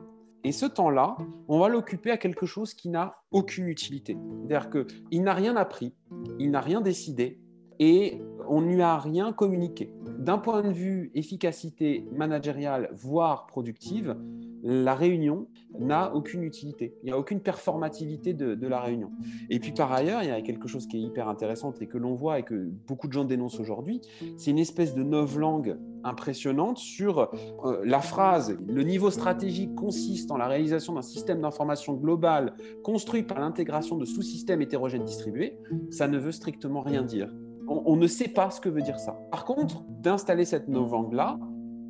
Et 0.44 0.52
ce 0.52 0.64
temps-là, 0.64 1.16
on 1.48 1.58
va 1.58 1.68
l'occuper 1.68 2.10
à 2.12 2.16
quelque 2.16 2.46
chose 2.46 2.72
qui 2.72 2.88
n'a 2.88 3.16
aucune 3.30 3.66
utilité. 3.66 4.16
C'est-à-dire 4.46 4.70
qu'il 4.70 5.22
n'a 5.22 5.34
rien 5.34 5.56
appris, 5.56 5.94
il 6.38 6.50
n'a 6.50 6.60
rien 6.60 6.80
décidé, 6.80 7.40
et 7.78 8.22
on 8.48 8.60
ne 8.60 8.68
lui 8.68 8.82
a 8.82 8.98
rien 8.98 9.32
communiqué. 9.32 9.92
D'un 10.18 10.38
point 10.38 10.62
de 10.62 10.70
vue 10.70 11.10
efficacité 11.14 12.06
managériale, 12.12 12.90
voire 12.92 13.46
productive, 13.46 14.16
la 14.62 14.94
réunion 14.94 15.46
n'a 15.78 16.14
aucune 16.14 16.42
utilité. 16.42 16.94
Il 17.02 17.06
n'y 17.06 17.12
a 17.12 17.18
aucune 17.18 17.40
performativité 17.40 18.34
de, 18.34 18.66
la 18.66 18.80
réunion. 18.80 19.10
Et 19.48 19.58
puis 19.58 19.72
par 19.72 19.92
ailleurs, 19.92 20.22
il 20.22 20.28
y 20.28 20.32
a 20.32 20.40
quelque 20.42 20.68
chose 20.68 20.86
qui 20.86 20.98
est 20.98 21.00
hyper 21.00 21.28
intéressant 21.28 21.72
et 21.80 21.86
que 21.86 21.98
l'on 21.98 22.14
voit 22.14 22.38
et 22.38 22.42
que 22.42 22.70
beaucoup 22.86 23.08
de 23.08 23.12
gens 23.12 23.24
dénoncent 23.24 23.58
aujourd'hui, 23.58 24.00
c'est 24.36 24.50
une 24.50 24.58
espèce 24.58 24.94
de 24.94 25.02
langue 25.38 25.76
impressionnante 26.04 26.78
sur 26.78 27.30
euh, 27.64 27.82
la 27.84 28.00
phrase 28.00 28.56
le 28.66 28.82
niveau 28.82 29.10
stratégique 29.10 29.74
consiste 29.74 30.30
en 30.30 30.36
la 30.36 30.46
réalisation 30.46 30.94
d'un 30.94 31.02
système 31.02 31.40
d'information 31.40 31.94
global 31.94 32.54
construit 32.82 33.22
par 33.22 33.38
l'intégration 33.38 33.96
de 33.96 34.04
sous-systèmes 34.04 34.62
hétérogènes 34.62 35.04
distribués. 35.04 35.58
Ça 35.90 36.08
ne 36.08 36.18
veut 36.18 36.32
strictement 36.32 36.80
rien 36.80 37.02
dire 37.02 37.30
on, 37.70 37.96
ne 37.96 38.06
sait 38.06 38.28
pas 38.28 38.50
ce 38.50 38.60
que 38.60 38.68
veut 38.68 38.82
dire 38.82 38.98
ça. 38.98 39.12
Par 39.30 39.44
contre, 39.44 39.84
d'installer 39.88 40.44
cette 40.44 40.68
novang-là 40.68 41.38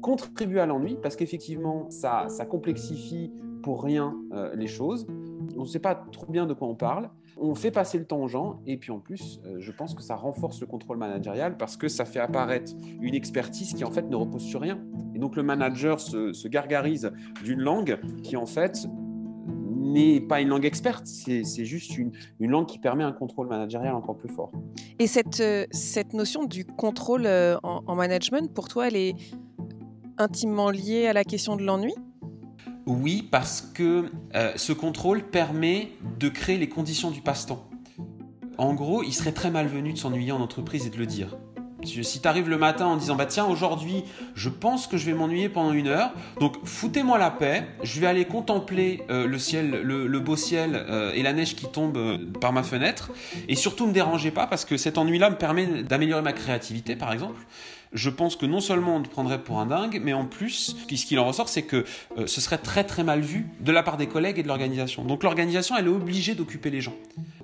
contribue 0.00 0.58
à 0.58 0.66
l'ennui 0.66 0.96
parce 1.02 1.16
qu'effectivement, 1.16 1.88
ça, 1.90 2.26
complexifie 2.48 3.32
pour 3.62 3.82
rien 3.82 4.16
euh, 4.32 4.54
les 4.54 4.66
choses. 4.66 5.06
On 5.56 5.62
ne 5.62 5.66
sait 5.66 5.78
pas 5.78 5.94
trop 5.94 6.30
bien 6.30 6.46
de 6.46 6.54
quoi 6.54 6.68
on 6.68 6.74
parle. 6.74 7.10
On 7.36 7.54
fait 7.54 7.70
passer 7.70 7.98
le 7.98 8.04
temps 8.04 8.20
aux 8.22 8.28
gens 8.28 8.60
et 8.66 8.76
puis 8.76 8.90
en 8.90 8.98
plus, 8.98 9.40
euh, 9.44 9.56
je 9.58 9.72
pense 9.72 9.94
que 9.94 10.02
ça 10.02 10.16
renforce 10.16 10.60
le 10.60 10.66
contrôle 10.66 10.98
managérial 10.98 11.56
parce 11.56 11.76
que 11.76 11.88
ça 11.88 12.04
fait 12.04 12.20
apparaître 12.20 12.72
une 13.00 13.14
expertise 13.14 13.74
qui 13.74 13.84
en 13.84 13.90
fait 13.90 14.08
ne 14.08 14.16
repose 14.16 14.42
sur 14.42 14.60
rien. 14.60 14.78
Et 15.14 15.18
donc 15.18 15.36
le 15.36 15.42
manager 15.42 16.00
se 16.00 16.48
gargarise 16.48 17.12
d'une 17.44 17.60
langue 17.60 17.98
qui 18.22 18.36
en 18.36 18.46
fait 18.46 18.86
n'est 19.80 20.20
pas 20.20 20.40
une 20.40 20.48
langue 20.48 20.64
experte, 20.64 21.06
c'est 21.06 21.64
juste 21.64 21.96
une, 21.96 22.12
langue 22.40 22.66
qui 22.66 22.78
permet 22.78 23.04
un 23.04 23.12
contrôle 23.12 23.48
managérial 23.48 23.94
encore 23.94 24.16
plus 24.16 24.28
fort. 24.28 24.52
Et 24.98 25.06
cette, 25.06 25.40
euh, 25.40 25.66
cette 25.70 26.12
notion 26.12 26.44
du 26.44 26.64
contrôle 26.64 27.26
en, 27.62 27.94
management, 27.94 28.52
pour 28.52 28.68
toi, 28.68 28.88
elle 28.88 28.96
est 28.96 29.14
intimement 30.20 30.70
liée 30.70 31.06
à 31.06 31.12
la 31.12 31.24
question 31.24 31.56
de 31.56 31.62
l'ennui 31.62 31.94
Oui, 32.86 33.26
parce 33.28 33.62
que 33.62 34.10
euh, 34.34 34.52
ce 34.56 34.72
contrôle 34.72 35.22
permet 35.22 35.92
de 36.18 36.28
créer 36.28 36.58
les 36.58 36.68
conditions 36.68 37.10
du 37.10 37.22
passe-temps. 37.22 37.66
En 38.58 38.74
gros, 38.74 39.02
il 39.02 39.12
serait 39.12 39.32
très 39.32 39.50
malvenu 39.50 39.94
de 39.94 39.98
s'ennuyer 39.98 40.32
en 40.32 40.40
entreprise 40.40 40.86
et 40.86 40.90
de 40.90 40.98
le 40.98 41.06
dire. 41.06 41.36
Si 41.82 42.20
tu 42.20 42.28
arrives 42.28 42.50
le 42.50 42.58
matin 42.58 42.84
en 42.84 42.98
disant 42.98 43.16
bah 43.16 43.24
tiens 43.24 43.46
aujourd'hui 43.46 44.04
je 44.34 44.50
pense 44.50 44.86
que 44.86 44.98
je 44.98 45.06
vais 45.06 45.14
m'ennuyer 45.14 45.48
pendant 45.48 45.72
une 45.72 45.88
heure 45.88 46.12
donc 46.38 46.56
foutez-moi 46.62 47.16
la 47.16 47.30
paix 47.30 47.66
je 47.82 48.00
vais 48.00 48.06
aller 48.06 48.26
contempler 48.26 49.02
euh, 49.08 49.26
le 49.26 49.38
ciel 49.38 49.80
le, 49.82 50.20
beau 50.20 50.36
ciel 50.36 50.72
euh, 50.74 51.10
et 51.14 51.22
la 51.22 51.32
neige 51.32 51.56
qui 51.56 51.64
tombe 51.64 52.18
par 52.38 52.52
ma 52.52 52.62
fenêtre 52.62 53.12
et 53.48 53.54
surtout 53.54 53.86
ne 53.86 53.92
dérangez 53.92 54.30
pas 54.30 54.46
parce 54.46 54.66
que 54.66 54.76
cet 54.76 54.98
ennui 54.98 55.18
là 55.18 55.30
me 55.30 55.36
permet 55.36 55.82
d'améliorer 55.82 56.20
ma 56.20 56.34
créativité 56.34 56.96
par 56.96 57.14
exemple 57.14 57.40
je 57.92 58.10
pense 58.10 58.36
que 58.36 58.46
non 58.46 58.60
seulement 58.60 58.96
on 58.96 59.02
te 59.02 59.08
prendrait 59.08 59.42
pour 59.42 59.58
un 59.58 59.66
dingue, 59.66 60.00
mais 60.02 60.12
en 60.12 60.24
plus, 60.24 60.76
ce 60.88 61.18
en 61.18 61.24
ressort, 61.24 61.48
c'est 61.48 61.62
que 61.62 61.84
euh, 62.16 62.26
ce 62.26 62.40
serait 62.40 62.58
très 62.58 62.84
très 62.84 63.02
mal 63.02 63.20
vu 63.20 63.46
de 63.60 63.72
la 63.72 63.82
part 63.82 63.96
des 63.96 64.06
collègues 64.06 64.38
et 64.38 64.42
de 64.42 64.48
l'organisation. 64.48 65.04
Donc 65.04 65.22
l'organisation, 65.22 65.76
elle 65.76 65.86
est 65.86 65.90
obligée 65.90 66.34
d'occuper 66.34 66.70
les 66.70 66.80
gens. 66.80 66.94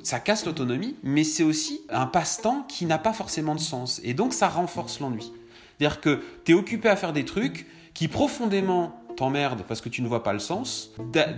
Ça 0.02 0.20
casse 0.20 0.46
l'autonomie, 0.46 0.96
mais 1.02 1.24
c'est 1.24 1.42
aussi 1.42 1.80
un 1.88 2.06
passe-temps 2.06 2.64
qui 2.68 2.86
n'a 2.86 2.98
pas 2.98 3.12
forcément 3.12 3.54
de 3.54 3.60
sens. 3.60 4.00
Et 4.04 4.14
donc 4.14 4.32
ça 4.32 4.48
renforce 4.48 5.00
l'ennui. 5.00 5.32
C'est-à-dire 5.78 6.00
que 6.00 6.22
tu 6.44 6.52
es 6.52 6.54
occupé 6.54 6.88
à 6.88 6.96
faire 6.96 7.12
des 7.12 7.24
trucs 7.24 7.66
qui 7.92 8.08
profondément 8.08 9.00
t'emmerdent 9.16 9.62
parce 9.66 9.80
que 9.80 9.88
tu 9.88 10.02
ne 10.02 10.08
vois 10.08 10.22
pas 10.22 10.32
le 10.32 10.38
sens, 10.38 10.92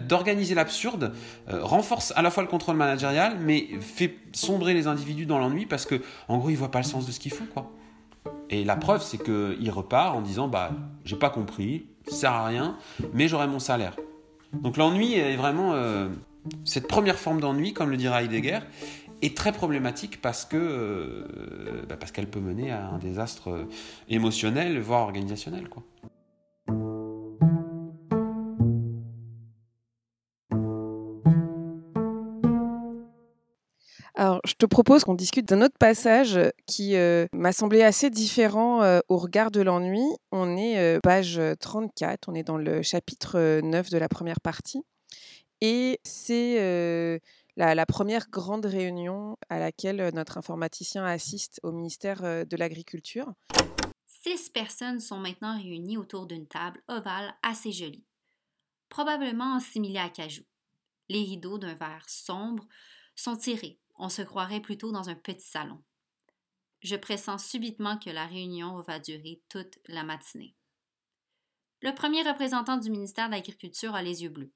d'organiser 0.08 0.54
l'absurde, 0.54 1.14
euh, 1.48 1.64
renforce 1.64 2.12
à 2.16 2.22
la 2.22 2.30
fois 2.30 2.42
le 2.42 2.48
contrôle 2.48 2.76
managérial, 2.76 3.38
mais 3.40 3.68
fait 3.80 4.16
sombrer 4.32 4.74
les 4.74 4.86
individus 4.86 5.26
dans 5.26 5.38
l'ennui 5.38 5.64
parce 5.64 5.86
que, 5.86 6.02
en 6.26 6.38
gros, 6.38 6.50
ils 6.50 6.56
voient 6.56 6.70
pas 6.70 6.80
le 6.80 6.84
sens 6.84 7.06
de 7.06 7.12
ce 7.12 7.20
qu'ils 7.20 7.32
font, 7.32 7.46
quoi. 7.46 7.70
Et 8.50 8.64
la 8.64 8.76
preuve, 8.76 9.02
c'est 9.02 9.18
qu'il 9.22 9.70
repart 9.70 10.16
en 10.16 10.20
disant 10.20 10.48
bah, 10.48 10.72
j'ai 11.04 11.16
pas 11.16 11.30
compris, 11.30 11.86
ça 12.08 12.16
sert 12.16 12.32
à 12.32 12.46
rien, 12.46 12.76
mais 13.12 13.28
j'aurai 13.28 13.46
mon 13.46 13.58
salaire. 13.58 13.96
Donc 14.52 14.76
l'ennui 14.76 15.14
est 15.14 15.36
vraiment. 15.36 15.74
Euh, 15.74 16.08
cette 16.64 16.88
première 16.88 17.18
forme 17.18 17.40
d'ennui, 17.40 17.74
comme 17.74 17.90
le 17.90 17.98
dira 17.98 18.22
Heidegger, 18.22 18.60
est 19.20 19.36
très 19.36 19.52
problématique 19.52 20.22
parce 20.22 20.46
que 20.46 20.56
euh, 20.56 21.84
bah, 21.88 21.96
parce 21.98 22.12
qu'elle 22.12 22.28
peut 22.28 22.40
mener 22.40 22.70
à 22.70 22.88
un 22.88 22.98
désastre 22.98 23.66
émotionnel, 24.08 24.78
voire 24.80 25.02
organisationnel. 25.02 25.68
Quoi. 25.68 25.82
Te 34.58 34.66
propose 34.66 35.04
qu'on 35.04 35.14
discute 35.14 35.46
d'un 35.46 35.62
autre 35.62 35.78
passage 35.78 36.38
qui 36.66 36.96
euh, 36.96 37.26
m'a 37.32 37.52
semblé 37.52 37.82
assez 37.82 38.10
différent 38.10 38.82
euh, 38.82 38.98
au 39.08 39.16
regard 39.16 39.52
de 39.52 39.60
l'ennui. 39.60 40.04
On 40.32 40.56
est 40.56 40.78
euh, 40.78 40.98
page 41.00 41.40
34, 41.60 42.28
on 42.28 42.34
est 42.34 42.42
dans 42.42 42.58
le 42.58 42.82
chapitre 42.82 43.60
9 43.60 43.90
de 43.90 43.98
la 43.98 44.08
première 44.08 44.40
partie. 44.40 44.82
Et 45.60 46.00
c'est 46.04 47.20
la, 47.56 47.86
première 47.86 48.28
grande 48.30 48.64
réunion 48.64 49.36
à 49.48 49.58
laquelle 49.58 50.10
notre 50.14 50.38
informaticien 50.38 51.04
assiste 51.04 51.58
au 51.64 51.72
ministère 51.72 52.22
de 52.22 52.56
l'Agriculture. 52.56 53.32
Six 54.06 54.50
personnes 54.50 55.00
sont 55.00 55.18
maintenant 55.18 55.56
réunies 55.56 55.96
autour 55.96 56.26
d'une 56.26 56.46
table 56.46 56.80
ovale 56.86 57.34
assez 57.42 57.72
jolie, 57.72 58.04
probablement 58.88 59.56
assimilée 59.56 59.98
à 59.98 60.10
cajou. 60.10 60.44
Les 61.08 61.24
rideaux 61.24 61.58
d'un 61.58 61.74
verre 61.74 62.04
sombre 62.06 62.64
sont 63.16 63.36
tirés 63.36 63.80
on 63.98 64.08
se 64.08 64.22
croirait 64.22 64.60
plutôt 64.60 64.92
dans 64.92 65.08
un 65.08 65.14
petit 65.14 65.46
salon. 65.46 65.82
Je 66.82 66.96
pressens 66.96 67.38
subitement 67.38 67.98
que 67.98 68.10
la 68.10 68.26
réunion 68.26 68.80
va 68.82 69.00
durer 69.00 69.42
toute 69.48 69.78
la 69.86 70.04
matinée. 70.04 70.54
Le 71.82 71.94
premier 71.94 72.22
représentant 72.22 72.76
du 72.76 72.90
ministère 72.90 73.26
de 73.26 73.32
l'Agriculture 73.32 73.94
a 73.94 74.02
les 74.02 74.22
yeux 74.22 74.30
bleus. 74.30 74.52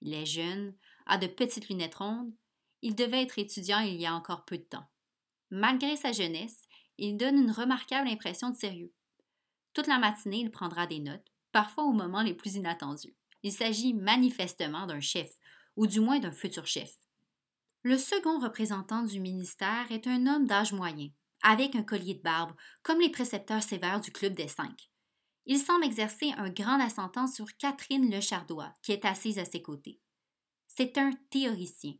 Il 0.00 0.14
est 0.14 0.26
jeune, 0.26 0.74
a 1.06 1.18
de 1.18 1.26
petites 1.26 1.68
lunettes 1.68 1.96
rondes. 1.96 2.32
Il 2.82 2.94
devait 2.94 3.22
être 3.22 3.38
étudiant 3.38 3.80
il 3.80 4.00
y 4.00 4.06
a 4.06 4.14
encore 4.14 4.44
peu 4.44 4.58
de 4.58 4.62
temps. 4.62 4.88
Malgré 5.50 5.96
sa 5.96 6.12
jeunesse, 6.12 6.66
il 6.98 7.16
donne 7.16 7.38
une 7.38 7.50
remarquable 7.50 8.08
impression 8.08 8.50
de 8.50 8.56
sérieux. 8.56 8.92
Toute 9.74 9.86
la 9.86 9.98
matinée, 9.98 10.40
il 10.40 10.50
prendra 10.50 10.86
des 10.86 10.98
notes, 10.98 11.26
parfois 11.52 11.84
au 11.84 11.92
moment 11.92 12.22
les 12.22 12.34
plus 12.34 12.56
inattendus. 12.56 13.16
Il 13.42 13.52
s'agit 13.52 13.94
manifestement 13.94 14.86
d'un 14.86 15.00
chef, 15.00 15.30
ou 15.76 15.86
du 15.86 16.00
moins 16.00 16.20
d'un 16.20 16.32
futur 16.32 16.66
chef. 16.66 16.94
Le 17.84 17.98
second 17.98 18.38
représentant 18.38 19.02
du 19.02 19.18
ministère 19.18 19.90
est 19.90 20.06
un 20.06 20.28
homme 20.28 20.46
d'âge 20.46 20.72
moyen, 20.72 21.08
avec 21.42 21.74
un 21.74 21.82
collier 21.82 22.14
de 22.14 22.22
barbe, 22.22 22.52
comme 22.84 23.00
les 23.00 23.10
précepteurs 23.10 23.62
sévères 23.62 24.00
du 24.00 24.12
Club 24.12 24.34
des 24.34 24.46
Cinq. 24.46 24.88
Il 25.46 25.58
semble 25.58 25.84
exercer 25.84 26.32
un 26.36 26.48
grand 26.48 26.78
ascendant 26.78 27.26
sur 27.26 27.46
Catherine 27.56 28.08
Le 28.08 28.20
Chardois, 28.20 28.72
qui 28.82 28.92
est 28.92 29.04
assise 29.04 29.40
à 29.40 29.44
ses 29.44 29.62
côtés. 29.62 30.00
C'est 30.68 30.96
un 30.96 31.10
théoricien. 31.30 31.94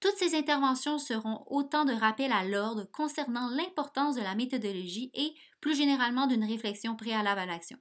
Toutes 0.00 0.16
ses 0.16 0.34
interventions 0.34 0.98
seront 0.98 1.44
autant 1.48 1.84
de 1.84 1.92
rappels 1.92 2.32
à 2.32 2.44
l'ordre 2.44 2.84
concernant 2.84 3.50
l'importance 3.50 4.14
de 4.14 4.22
la 4.22 4.34
méthodologie 4.34 5.10
et, 5.12 5.34
plus 5.60 5.76
généralement, 5.76 6.26
d'une 6.26 6.44
réflexion 6.44 6.96
préalable 6.96 7.40
à 7.40 7.46
l'action. 7.46 7.78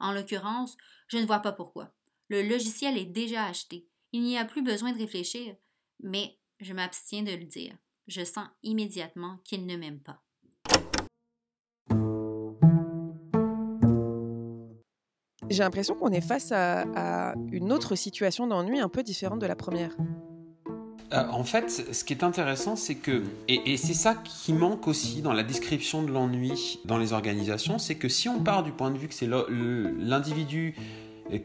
En 0.00 0.12
l'occurrence, 0.12 0.76
je 1.08 1.18
ne 1.18 1.26
vois 1.26 1.40
pas 1.40 1.52
pourquoi. 1.52 1.92
Le 2.28 2.42
logiciel 2.42 2.96
est 2.96 3.04
déjà 3.04 3.44
acheté. 3.44 3.86
Il 4.12 4.22
n'y 4.22 4.38
a 4.38 4.46
plus 4.46 4.62
besoin 4.62 4.92
de 4.92 4.98
réfléchir. 4.98 5.54
Mais 6.00 6.38
je 6.60 6.72
m'abstiens 6.72 7.22
de 7.22 7.32
le 7.32 7.44
dire. 7.44 7.74
Je 8.06 8.24
sens 8.24 8.46
immédiatement 8.62 9.38
qu'il 9.44 9.66
ne 9.66 9.76
m'aime 9.76 10.00
pas. 10.00 10.22
J'ai 15.50 15.62
l'impression 15.62 15.94
qu'on 15.94 16.10
est 16.10 16.20
face 16.20 16.52
à, 16.52 17.34
une 17.52 17.72
autre 17.72 17.94
situation 17.94 18.46
d'ennui 18.46 18.80
un 18.80 18.88
peu 18.88 19.02
différente 19.02 19.38
de 19.38 19.46
la 19.46 19.56
première. 19.56 19.96
Euh, 21.14 21.26
en 21.30 21.42
fait, 21.42 21.70
ce 21.70 22.04
qui 22.04 22.12
est 22.12 22.22
intéressant, 22.22 22.76
c'est 22.76 22.96
que, 22.96 23.24
et, 23.48 23.72
et 23.72 23.76
c'est 23.78 23.94
ça 23.94 24.14
qui 24.14 24.52
manque 24.52 24.86
aussi 24.88 25.22
dans 25.22 25.32
la 25.32 25.42
description 25.42 26.02
de 26.02 26.12
l'ennui 26.12 26.80
dans 26.84 26.98
les 26.98 27.14
organisations, 27.14 27.78
c'est 27.78 27.94
que 27.94 28.10
si 28.10 28.28
on 28.28 28.40
part 28.40 28.62
du 28.62 28.72
point 28.72 28.90
de 28.90 28.98
vue 28.98 29.08
que 29.08 29.14
c'est 29.14 29.28
l'individu 29.28 30.74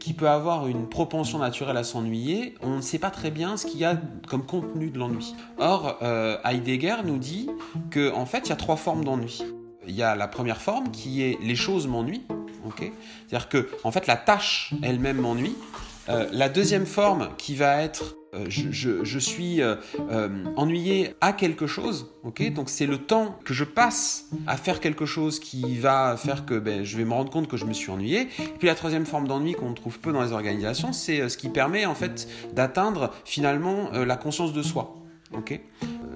qui 0.00 0.14
peut 0.14 0.28
avoir 0.28 0.66
une 0.66 0.88
propension 0.88 1.38
naturelle 1.38 1.76
à 1.76 1.84
s'ennuyer, 1.84 2.54
on 2.62 2.76
ne 2.76 2.80
sait 2.80 2.98
pas 2.98 3.10
très 3.10 3.30
bien 3.30 3.56
ce 3.56 3.66
qu'il 3.66 3.80
y 3.80 3.84
a 3.84 3.98
comme 4.28 4.46
contenu 4.46 4.90
de 4.90 4.98
l'ennui. 4.98 5.34
Or, 5.58 5.98
euh, 6.02 6.38
Heidegger 6.44 6.96
nous 7.04 7.18
dit 7.18 7.50
qu'en 7.92 8.22
en 8.22 8.26
fait, 8.26 8.46
il 8.46 8.48
y 8.50 8.52
a 8.52 8.56
trois 8.56 8.76
formes 8.76 9.04
d'ennui. 9.04 9.42
Il 9.86 9.94
y 9.94 10.02
a 10.02 10.16
la 10.16 10.28
première 10.28 10.62
forme 10.62 10.90
qui 10.90 11.22
est 11.22 11.38
les 11.42 11.56
choses 11.56 11.86
m'ennuient, 11.86 12.24
c'est-à-dire 12.78 13.48
que 13.48 13.68
en 13.84 13.90
fait 13.90 14.06
la 14.06 14.16
tâche 14.16 14.72
elle-même 14.82 15.18
m'ennuie. 15.18 15.56
Euh, 16.08 16.28
la 16.32 16.48
deuxième 16.48 16.86
forme 16.86 17.30
qui 17.38 17.54
va 17.54 17.82
être 17.82 18.16
euh, 18.34 18.46
je, 18.48 19.18
suis 19.18 19.62
euh, 19.62 19.76
euh, 20.10 20.28
ennuyé 20.56 21.14
à 21.20 21.32
quelque 21.32 21.66
chose, 21.66 22.10
ok? 22.24 22.52
Donc 22.52 22.68
c'est 22.68 22.86
le 22.86 22.98
temps 22.98 23.38
que 23.44 23.54
je 23.54 23.64
passe 23.64 24.26
à 24.46 24.56
faire 24.56 24.80
quelque 24.80 25.06
chose 25.06 25.38
qui 25.38 25.78
va 25.78 26.16
faire 26.16 26.44
que 26.44 26.58
ben, 26.58 26.84
je 26.84 26.96
vais 26.96 27.04
me 27.04 27.12
rendre 27.12 27.30
compte 27.30 27.48
que 27.48 27.56
je 27.56 27.64
me 27.64 27.72
suis 27.72 27.90
ennuyé. 27.90 28.22
Et 28.40 28.58
puis 28.58 28.66
la 28.66 28.74
troisième 28.74 29.06
forme 29.06 29.28
d'ennui 29.28 29.54
qu'on 29.54 29.72
trouve 29.72 29.98
peu 30.00 30.12
dans 30.12 30.22
les 30.22 30.32
organisations, 30.32 30.92
c'est 30.92 31.28
ce 31.28 31.36
qui 31.36 31.48
permet 31.48 31.86
en 31.86 31.94
fait 31.94 32.28
d'atteindre 32.54 33.12
finalement 33.24 33.90
la 33.92 34.16
conscience 34.16 34.52
de 34.52 34.62
soi. 34.62 35.03
Ok 35.32 35.60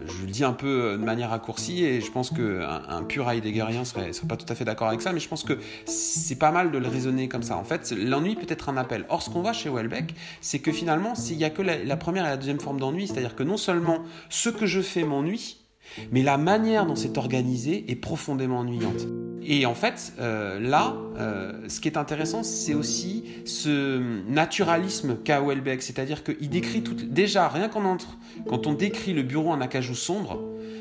je 0.09 0.23
le 0.23 0.31
dis 0.31 0.45
un 0.45 0.53
peu 0.53 0.67
euh, 0.67 0.97
de 0.97 1.05
manière 1.05 1.31
raccourcie 1.31 1.85
et 1.85 2.01
je 2.01 2.11
pense 2.11 2.31
qu'un 2.31 2.83
un 2.89 3.03
pur 3.03 3.31
heideggerien 3.31 3.85
serait, 3.85 4.13
serait 4.13 4.27
pas 4.27 4.37
tout 4.37 4.47
à 4.49 4.55
fait 4.55 4.65
d'accord 4.65 4.89
avec 4.89 5.01
ça, 5.01 5.13
mais 5.13 5.21
je 5.21 5.29
pense 5.29 5.45
que 5.45 5.59
c'est 5.87 6.39
pas 6.39 6.51
mal 6.51 6.71
de 6.71 6.79
le 6.79 6.89
raisonner 6.89 7.29
comme 7.29 7.43
ça. 7.43 7.57
En 7.57 7.65
fait, 7.65 7.93
l'ennui 7.93 8.35
peut 8.35 8.47
être 8.49 8.69
un 8.69 8.77
appel. 8.77 9.05
Or, 9.09 9.23
ce 9.23 9.31
qu'on 9.31 9.43
voit 9.43 9.53
chez 9.53 9.69
Welbeck, 9.69 10.15
c'est 10.41 10.59
que 10.61 10.73
finalement, 10.73 11.15
s'il 11.15 11.37
n'y 11.37 11.45
a 11.45 11.51
que 11.51 11.63
la, 11.63 11.83
la 11.83 11.97
première 11.97 12.25
et 12.25 12.29
la 12.29 12.37
deuxième 12.37 12.61
forme 12.61 12.81
d'ennui, 12.81 13.07
c'est-à-dire 13.07 13.35
que 13.35 13.43
non 13.43 13.57
seulement 13.57 14.03
ce 14.29 14.49
que 14.51 14.67
je 14.67 14.81
fais 14.81 15.05
m'ennuie, 15.05 15.59
mais 16.13 16.23
la 16.23 16.39
manière 16.39 16.87
dont 16.87 16.97
c'est 16.97 17.19
organisé 17.19 17.85
est 17.91 17.97
profondément 17.97 18.59
ennuyante. 18.59 19.07
Et 19.51 19.65
en 19.67 19.75
fait, 19.75 20.13
euh, 20.19 20.61
là, 20.61 20.95
euh, 21.17 21.53
ce 21.69 21.81
qui 21.81 21.89
est 21.89 21.97
intéressant, 21.97 22.43
c'est 22.43 22.75
aussi 22.75 23.25
ce 23.45 23.99
naturalisme 24.29 25.17
qu'a 25.25 25.41
Welbeck, 25.41 25.83
c'est-à-dire 25.83 26.23
qu'il 26.23 26.51
décrit 26.51 26.83
tout, 26.83 26.95
déjà, 26.95 27.49
rien 27.49 27.69
qu'en 27.69 27.85
entre, 27.85 28.19
quand 28.47 28.67
on 28.67 28.75
décrit 28.75 29.15
le 29.15 29.23
bureau 29.23 29.51
en 29.51 29.61
acajou 29.61 29.95
sombre, 29.95 30.39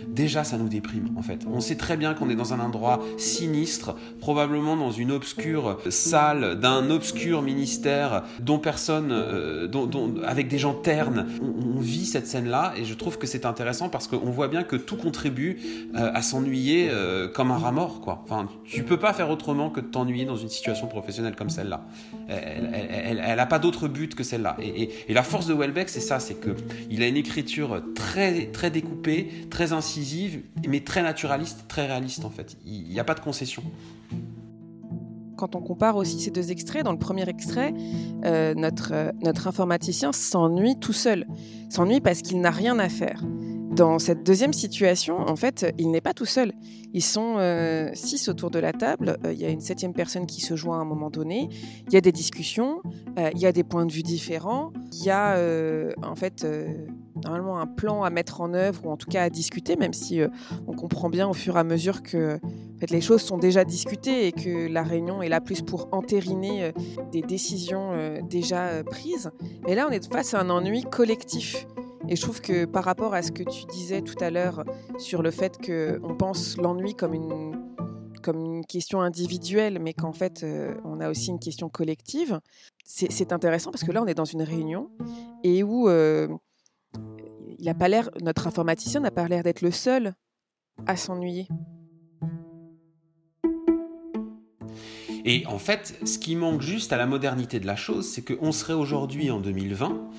déjà 0.08 0.44
ça 0.44 0.58
nous 0.58 0.70
déprime 0.70 1.10
en 1.18 1.22
fait. 1.22 1.42
On 1.48 1.60
sait 1.60 1.76
très 1.76 1.98
bien 1.98 2.14
qu'on 2.14 2.30
est 2.30 2.36
dans 2.36 2.54
un 2.54 2.60
endroit 2.60 3.00
sinistre, 3.18 3.96
probablement 4.20 4.76
dans 4.76 4.92
une 4.92 5.12
obscure 5.12 5.78
salle 5.90 6.60
d'un 6.60 6.90
obscur 6.90 7.42
ministère 7.42 8.24
dont 8.40 8.60
personne, 8.60 9.12
euh, 9.12 9.68
dont, 9.68 10.16
avec 10.26 10.48
des 10.48 10.58
gens 10.58 10.74
ternes. 10.74 11.28
On, 11.42 11.78
vit 11.80 12.08
cette 12.08 12.26
scène-là 12.26 12.74
et 12.76 12.86
je 12.86 12.94
trouve 12.96 13.20
que 13.20 13.28
c'est 13.28 13.46
intéressant 13.46 13.88
parce 13.88 14.08
qu'on 14.08 14.32
voit 14.32 14.48
bien 14.48 14.64
que 14.64 14.76
tout 14.76 14.98
contribue 14.98 15.60
euh, 15.96 16.12
à 16.12 16.24
s'ennuyer 16.24 16.90
euh, 16.90 17.28
comme 17.28 17.52
un 17.52 17.58
rat 17.58 17.72
mort 17.72 18.02
quoi. 18.02 18.24
Enfin, 18.24 18.50
tu 18.66 18.84
peux 18.84 18.98
pas 18.98 19.14
faire 19.14 19.30
autrement 19.30 19.70
que 19.70 19.80
de 19.80 19.86
t'ennuyer 19.86 20.26
dans 20.26 20.36
une 20.36 20.50
situation 20.50 20.88
professionnelle 20.88 21.36
comme 21.36 21.52
celle-là. 21.52 21.86
Elle, 22.28 23.22
elle, 23.24 23.40
a 23.40 23.46
pas 23.46 23.60
d'autre 23.60 23.88
but 23.88 24.16
que 24.16 24.24
celle-là. 24.24 24.58
Et, 24.60 24.90
et, 25.08 25.14
la 25.14 25.24
force 25.24 25.46
de 25.46 25.54
Welbeck, 25.54 25.88
c'est 25.88 26.02
ça, 26.02 26.20
c'est 26.20 26.34
que 26.34 26.56
il 26.90 27.04
a 27.04 27.08
une 27.08 27.16
écriture 27.16 27.82
très 27.96 28.48
très 28.48 28.72
découpée, 28.72 29.30
très 29.50 29.72
incisive 29.78 30.42
mais 30.68 30.82
très 30.82 31.02
naturaliste, 31.02 31.66
très 31.68 31.88
réaliste 31.88 32.26
en 32.26 32.30
fait. 32.30 32.58
Il 32.66 32.90
n'y 32.90 33.00
a 33.00 33.04
pas 33.04 33.14
de 33.14 33.20
concession. 33.20 33.64
Quand 35.38 35.56
on 35.56 35.62
compare 35.62 35.96
aussi 35.98 36.20
ces 36.20 36.32
deux 36.32 36.52
extraits, 36.52 36.84
dans 36.84 36.92
le 36.92 36.98
premier 36.98 37.30
extrait, 37.30 37.72
euh, 38.26 38.56
notre, 38.56 38.92
euh, 38.92 39.12
notre 39.22 39.48
informaticien 39.48 40.12
s'ennuie 40.12 40.80
tout 40.80 40.94
seul. 40.94 41.28
S'ennuie 41.70 42.02
parce 42.02 42.24
qu'il 42.24 42.42
n'a 42.42 42.50
rien 42.50 42.80
à 42.80 42.90
faire. 42.90 43.24
Dans 43.70 44.00
cette 44.00 44.24
deuxième 44.24 44.54
situation, 44.54 45.20
en 45.20 45.36
fait, 45.36 45.72
il 45.78 45.92
n'est 45.92 46.02
pas 46.02 46.16
tout 46.16 46.26
seul. 46.26 46.54
Ils 46.94 47.04
sont 47.04 47.36
euh, 47.38 47.92
six 47.94 48.28
autour 48.30 48.50
de 48.50 48.58
la 48.58 48.74
table. 48.74 49.20
Il 49.26 49.38
y 49.38 49.46
a 49.46 49.50
une 49.50 49.62
septième 49.62 49.94
personne 49.94 50.26
qui 50.26 50.42
se 50.42 50.56
joint 50.56 50.80
à 50.80 50.82
un 50.82 50.86
moment 50.86 51.12
donné. 51.12 51.50
Il 51.86 51.94
y 51.94 51.98
a 51.98 52.02
des 52.02 52.12
discussions. 52.12 52.82
il 53.18 53.40
y 53.40 53.46
a 53.46 53.52
des 53.52 53.64
points 53.64 53.86
de 53.86 53.92
vue 53.92 54.02
différents. 54.02 54.74
Il 54.94 55.04
y 55.04 55.12
a 55.12 55.38
en 56.02 56.16
fait 56.16 56.48
normalement 57.24 57.60
un 57.60 57.68
plan 57.68 58.04
à 58.04 58.10
mettre 58.10 58.42
en 58.42 58.54
œuvre 58.54 58.86
ou 58.86 58.92
en 58.92 58.98
tout 58.98 59.10
cas 59.10 59.24
à 59.24 59.30
discuter, 59.30 59.76
même 59.76 59.94
si 59.94 60.22
euh, 60.22 60.28
on 60.68 60.74
comprend 60.74 61.10
bien 61.10 61.28
au 61.28 61.34
fur 61.34 61.58
et 61.58 61.60
à 61.60 61.64
mesure 61.64 62.04
que 62.04 62.40
fait, 62.80 62.90
les 62.90 63.02
choses 63.02 63.22
sont 63.22 63.38
déjà 63.38 63.64
discutées 63.64 64.28
et 64.28 64.32
que 64.32 64.68
la 64.68 64.84
réunion 64.84 65.22
est 65.22 65.30
là 65.30 65.42
plus 65.42 65.62
pour 65.62 65.88
entériner 65.92 66.66
euh, 66.66 66.72
des 67.12 67.22
décisions 67.22 67.92
euh, 67.94 68.20
déjà 68.22 68.84
prises. 68.84 69.32
Mais 69.66 69.76
là, 69.76 69.88
on 69.90 69.92
est 69.92 70.12
face 70.12 70.34
à 70.34 70.42
un 70.42 70.50
ennui 70.50 70.84
collectif. 70.84 71.68
Et 72.10 72.16
je 72.16 72.22
trouve 72.22 72.40
que 72.40 72.66
par 72.66 72.86
rapport 72.86 73.14
à 73.14 73.22
ce 73.22 73.32
que 73.32 73.44
tu 73.44 73.66
disais 73.66 74.02
tout 74.02 74.16
à 74.22 74.30
l'heure 74.30 74.64
sur 74.98 75.22
le 75.22 75.32
fait 75.32 75.58
qu'on 75.58 76.16
pense 76.16 76.56
l'ennui 76.56 76.96
comme 76.96 77.14
une, 77.14 77.52
comme 78.24 78.40
une 78.40 78.66
question 78.66 79.02
individuelle, 79.02 79.80
mais 79.82 79.94
qu'en 79.94 80.14
fait, 80.14 80.46
on 80.86 81.02
a 81.02 81.10
aussi 81.10 81.32
une 81.32 81.40
question 81.40 81.68
collective, 81.68 82.40
c'est 82.86 83.34
intéressant 83.34 83.72
parce 83.72 83.84
que 83.84 83.92
là, 83.92 84.02
on 84.02 84.08
est 84.08 84.14
dans 84.14 84.24
une 84.24 84.42
réunion 84.42 84.90
et 85.44 85.64
où 85.64 85.90
il 87.60 87.70
a 87.70 87.74
pas 87.74 87.88
l'air, 87.88 88.10
notre 88.22 88.48
informaticien 88.48 89.00
n'a 89.02 89.12
pas 89.12 89.28
l'air 89.28 89.44
d'être 89.44 89.62
le 89.62 89.72
seul 89.72 90.14
à 90.86 90.96
s'ennuyer. 90.96 91.48
Et 95.26 95.46
en 95.46 95.60
fait, 95.60 96.00
ce 96.06 96.18
qui 96.18 96.38
manque 96.38 96.62
juste 96.62 96.94
à 96.94 96.98
la 96.98 97.06
modernité 97.06 97.60
de 97.60 97.68
la 97.68 97.76
chose, 97.76 98.08
c'est 98.08 98.24
qu'on 98.24 98.54
serait 98.54 98.74
aujourd'hui 98.74 99.30
en 99.30 99.42
2020. 99.42 100.10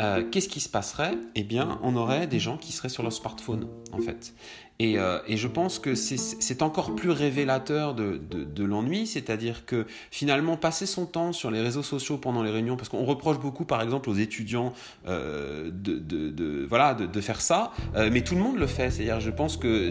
Euh, 0.00 0.28
qu'est-ce 0.28 0.48
qui 0.48 0.58
se 0.58 0.68
passerait? 0.68 1.14
Eh 1.36 1.44
bien, 1.44 1.78
on 1.84 1.94
aurait 1.94 2.26
des 2.26 2.40
gens 2.40 2.56
qui 2.56 2.72
seraient 2.72 2.88
sur 2.88 3.04
leur 3.04 3.12
smartphone, 3.12 3.68
en 3.92 4.00
fait. 4.00 4.34
Euh, 4.80 5.18
et, 5.26 5.36
je 5.36 5.48
pense 5.48 5.80
que 5.80 5.96
c'est 5.96 6.62
encore 6.62 6.94
plus 6.94 7.10
révélateur 7.10 7.94
de, 7.94 8.64
l'ennui, 8.64 9.08
c'est-à-dire 9.08 9.66
que 9.66 9.86
finalement 10.12 10.56
passer 10.56 10.86
son 10.86 11.06
temps 11.06 11.32
sur 11.32 11.50
les 11.50 11.60
réseaux 11.60 11.82
sociaux 11.82 12.16
pendant 12.16 12.44
les 12.44 12.50
réunions, 12.50 12.76
parce 12.76 12.88
qu'on 12.88 13.04
reproche 13.04 13.40
beaucoup 13.40 13.64
par 13.64 13.82
exemple 13.82 14.08
aux 14.08 14.14
étudiants 14.14 14.72
euh, 15.08 15.70
de, 15.72 16.64
voilà, 16.68 16.94
de, 16.94 17.20
faire 17.20 17.40
ça, 17.40 17.72
euh, 17.96 18.08
mais 18.12 18.20
tout 18.20 18.36
le 18.36 18.40
monde 18.40 18.58
le 18.58 18.68
fait, 18.68 18.90
c'est-à-dire 18.90 19.18
je 19.18 19.30
pense 19.30 19.56
que 19.56 19.88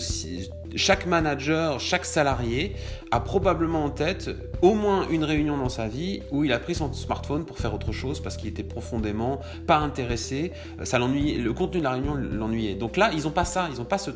chaque 0.75 1.05
manager, 1.05 1.81
chaque 1.81 2.05
salarié 2.05 2.73
a 3.11 3.19
probablement 3.19 3.85
en 3.85 3.89
tête 3.89 4.29
au 4.61 4.73
moins 4.73 5.07
une 5.09 5.23
réunion 5.23 5.57
dans 5.57 5.69
sa 5.69 5.87
vie 5.87 6.21
où 6.31 6.43
il 6.43 6.53
a 6.53 6.59
pris 6.59 6.75
son 6.75 6.93
smartphone 6.93 7.45
pour 7.45 7.57
faire 7.57 7.73
autre 7.73 7.91
chose 7.91 8.21
parce 8.21 8.37
qu'il 8.37 8.49
était 8.49 8.63
profondément 8.63 9.39
pas 9.65 9.77
intéressé, 9.77 10.51
ça 10.83 10.99
l'ennuyait, 10.99 11.37
le 11.37 11.53
contenu 11.53 11.79
de 11.79 11.83
la 11.83 11.91
réunion 11.91 12.15
l'ennuyait. 12.15 12.75
Donc 12.75 12.95
là, 12.95 13.11
ils 13.13 13.23
n'ont 13.23 13.31
pas 13.31 13.45
ça, 13.45 13.69
ils 13.71 13.79
n'ont 13.79 13.85
pas 13.85 13.97
ce 13.97 14.11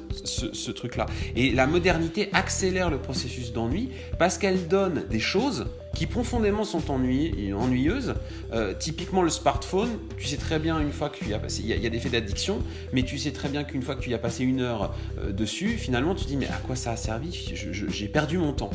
ce 0.60 0.60
truc-là. 0.69 1.07
Et 1.35 1.51
la 1.51 1.65
modernité 1.65 2.29
accélère 2.33 2.91
le 2.91 2.99
processus 2.99 3.53
d'ennui 3.53 3.89
parce 4.19 4.37
qu'elle 4.37 4.67
donne 4.67 5.05
des 5.09 5.19
choses 5.19 5.65
qui 5.95 6.07
profondément 6.07 6.63
sont 6.63 6.83
ennuyeuses. 6.89 8.15
Euh, 8.53 8.73
typiquement 8.73 9.21
le 9.21 9.29
smartphone, 9.29 9.89
tu 10.17 10.27
sais 10.27 10.37
très 10.37 10.59
bien 10.59 10.79
une 10.79 10.91
fois 10.91 11.09
que 11.09 11.17
tu 11.17 11.25
y 11.29 11.33
as 11.33 11.39
passé, 11.39 11.61
il 11.63 11.69
y, 11.69 11.85
a 11.85 11.89
des 11.89 11.99
faits 11.99 12.11
d'addiction, 12.11 12.59
mais 12.93 13.03
tu 13.03 13.17
sais 13.17 13.31
très 13.31 13.49
bien 13.49 13.63
qu'une 13.63 13.81
fois 13.81 13.95
que 13.95 14.01
tu 14.01 14.09
y 14.09 14.13
as 14.13 14.19
passé 14.19 14.43
une 14.43 14.61
heure 14.61 14.93
euh, 15.19 15.31
dessus, 15.31 15.77
finalement 15.77 16.15
tu 16.15 16.23
te 16.23 16.29
dis 16.29 16.37
mais 16.37 16.47
à 16.47 16.57
quoi 16.65 16.75
ça 16.75 16.91
a 16.91 16.95
servi? 16.95 17.53
J'ai 17.55 18.07
perdu 18.07 18.37
mon 18.37 18.53
temps. 18.53 18.71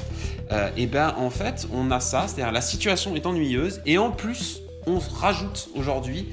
Euh, 0.52 0.70
et 0.76 0.86
ben 0.86 1.14
en 1.16 1.30
fait 1.30 1.66
on 1.72 1.90
a 1.90 2.00
ça, 2.00 2.26
c'est-à-dire 2.28 2.52
la 2.52 2.60
situation 2.60 3.14
est 3.16 3.26
ennuyeuse 3.26 3.80
et 3.86 3.98
en 3.98 4.10
plus 4.10 4.62
on 4.86 4.98
rajoute 4.98 5.68
aujourd'hui 5.74 6.26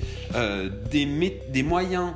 des, 0.92 1.42
des 1.50 1.64
moyens 1.64 2.14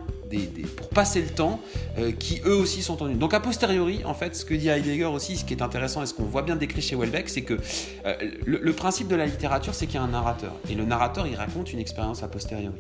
pour 0.76 0.90
passer 0.90 1.22
le 1.22 1.30
temps, 1.30 1.60
euh, 1.98 2.12
qui 2.12 2.42
eux 2.46 2.56
aussi 2.56 2.82
sont 2.82 3.02
ennuyeux. 3.02 3.20
Donc 3.20 3.34
a 3.34 3.40
posteriori, 3.40 4.04
en 4.06 4.14
fait, 4.14 4.36
ce 4.36 4.46
que 4.46 4.54
dit 4.54 4.70
Heidegger 4.70 5.06
aussi, 5.06 5.38
ce 5.38 5.46
qui 5.46 5.54
est 5.54 5.62
intéressant 5.62 6.04
et 6.04 6.06
ce 6.06 6.14
qu'on 6.14 6.26
voit 6.26 6.42
bien 6.42 6.56
décrit 6.56 6.82
chez 6.82 6.96
Welbeck, 6.96 7.30
c'est 7.30 7.44
que 7.44 7.58
euh, 8.06 8.16
le, 8.46 8.74
principe 8.74 9.08
de 9.08 9.16
la 9.16 9.26
littérature, 9.26 9.74
c'est 9.74 9.86
qu'il 9.86 9.96
y 9.96 10.00
a 10.00 10.04
un 10.04 10.10
narrateur. 10.10 10.54
Et 10.70 10.76
le 10.76 10.86
narrateur, 10.86 11.28
il 11.28 11.36
raconte 11.36 11.74
une 11.74 11.80
expérience 11.80 12.24
a 12.24 12.28
posteriori. 12.28 12.74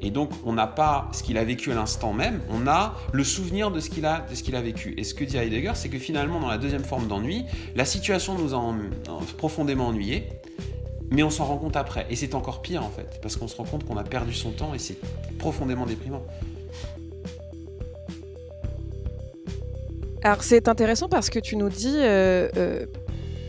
Et 0.00 0.10
donc, 0.10 0.30
on 0.44 0.52
n'a 0.52 0.66
pas 0.66 1.08
ce 1.12 1.22
qu'il 1.22 1.38
a 1.38 1.44
vécu 1.44 1.72
à 1.72 1.74
l'instant 1.74 2.12
même, 2.12 2.40
on 2.50 2.66
a 2.66 2.94
le 3.12 3.24
souvenir 3.24 3.70
de 3.70 3.80
ce 3.80 3.90
qu'il 3.90 4.06
a, 4.06 4.24
de 4.30 4.34
ce 4.34 4.42
qu'il 4.42 4.56
a 4.56 4.60
vécu. 4.60 4.94
Et 4.96 5.04
ce 5.04 5.14
que 5.14 5.24
dit 5.24 5.36
Heidegger, 5.36 5.72
c'est 5.74 5.88
que 5.88 5.98
finalement, 5.98 6.40
dans 6.40 6.48
la 6.48 6.58
deuxième 6.58 6.84
forme 6.84 7.08
d'ennui, 7.08 7.44
la 7.74 7.84
situation 7.84 8.38
nous 8.38 8.54
a 8.54 8.74
profondément 9.36 9.88
ennuyés, 9.88 10.28
mais 11.10 11.22
on 11.22 11.30
s'en 11.30 11.44
rend 11.46 11.58
compte 11.58 11.76
après. 11.76 12.06
Et 12.10 12.16
c'est 12.16 12.34
encore 12.34 12.62
pire 12.62 12.84
en 12.84 12.90
fait, 12.90 13.18
parce 13.22 13.36
qu'on 13.36 13.48
se 13.48 13.56
rend 13.56 13.64
compte 13.64 13.84
qu'on 13.84 13.96
a 13.96 14.04
perdu 14.04 14.34
son 14.34 14.50
temps 14.50 14.74
et 14.74 14.78
c'est 14.78 14.98
profondément 15.38 15.86
déprimant. 15.86 16.22
Alors 20.22 20.42
c'est 20.42 20.68
intéressant 20.68 21.08
parce 21.08 21.30
que 21.30 21.38
tu 21.38 21.56
nous 21.56 21.68
dis, 21.68 21.94
euh, 21.96 22.48
euh, 22.56 22.86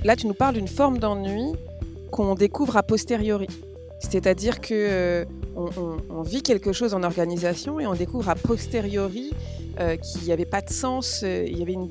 là 0.03 0.15
tu 0.15 0.27
nous 0.27 0.35
parles 0.35 0.53
d'une 0.53 0.67
forme 0.67 0.99
d'ennui 0.99 1.53
qu'on 2.11 2.35
découvre 2.35 2.77
a 2.77 2.83
posteriori. 2.83 3.47
C'est-à-dire 3.99 4.61
que 4.61 4.73
euh, 4.73 5.25
on, 5.55 6.21
vit 6.21 6.43
quelque 6.43 6.71
chose 6.71 6.93
en 6.93 7.03
organisation 7.03 7.79
et 7.79 7.87
on 7.87 7.93
découvre 7.93 8.29
a 8.29 8.35
posteriori 8.35 9.31
qu'il 9.77 10.23
n'y 10.23 10.31
avait 10.31 10.45
pas 10.45 10.61
de 10.61 10.69
sens, 10.69 11.21
il 11.23 11.57
y 11.57 11.61
avait 11.61 11.73
une, 11.73 11.89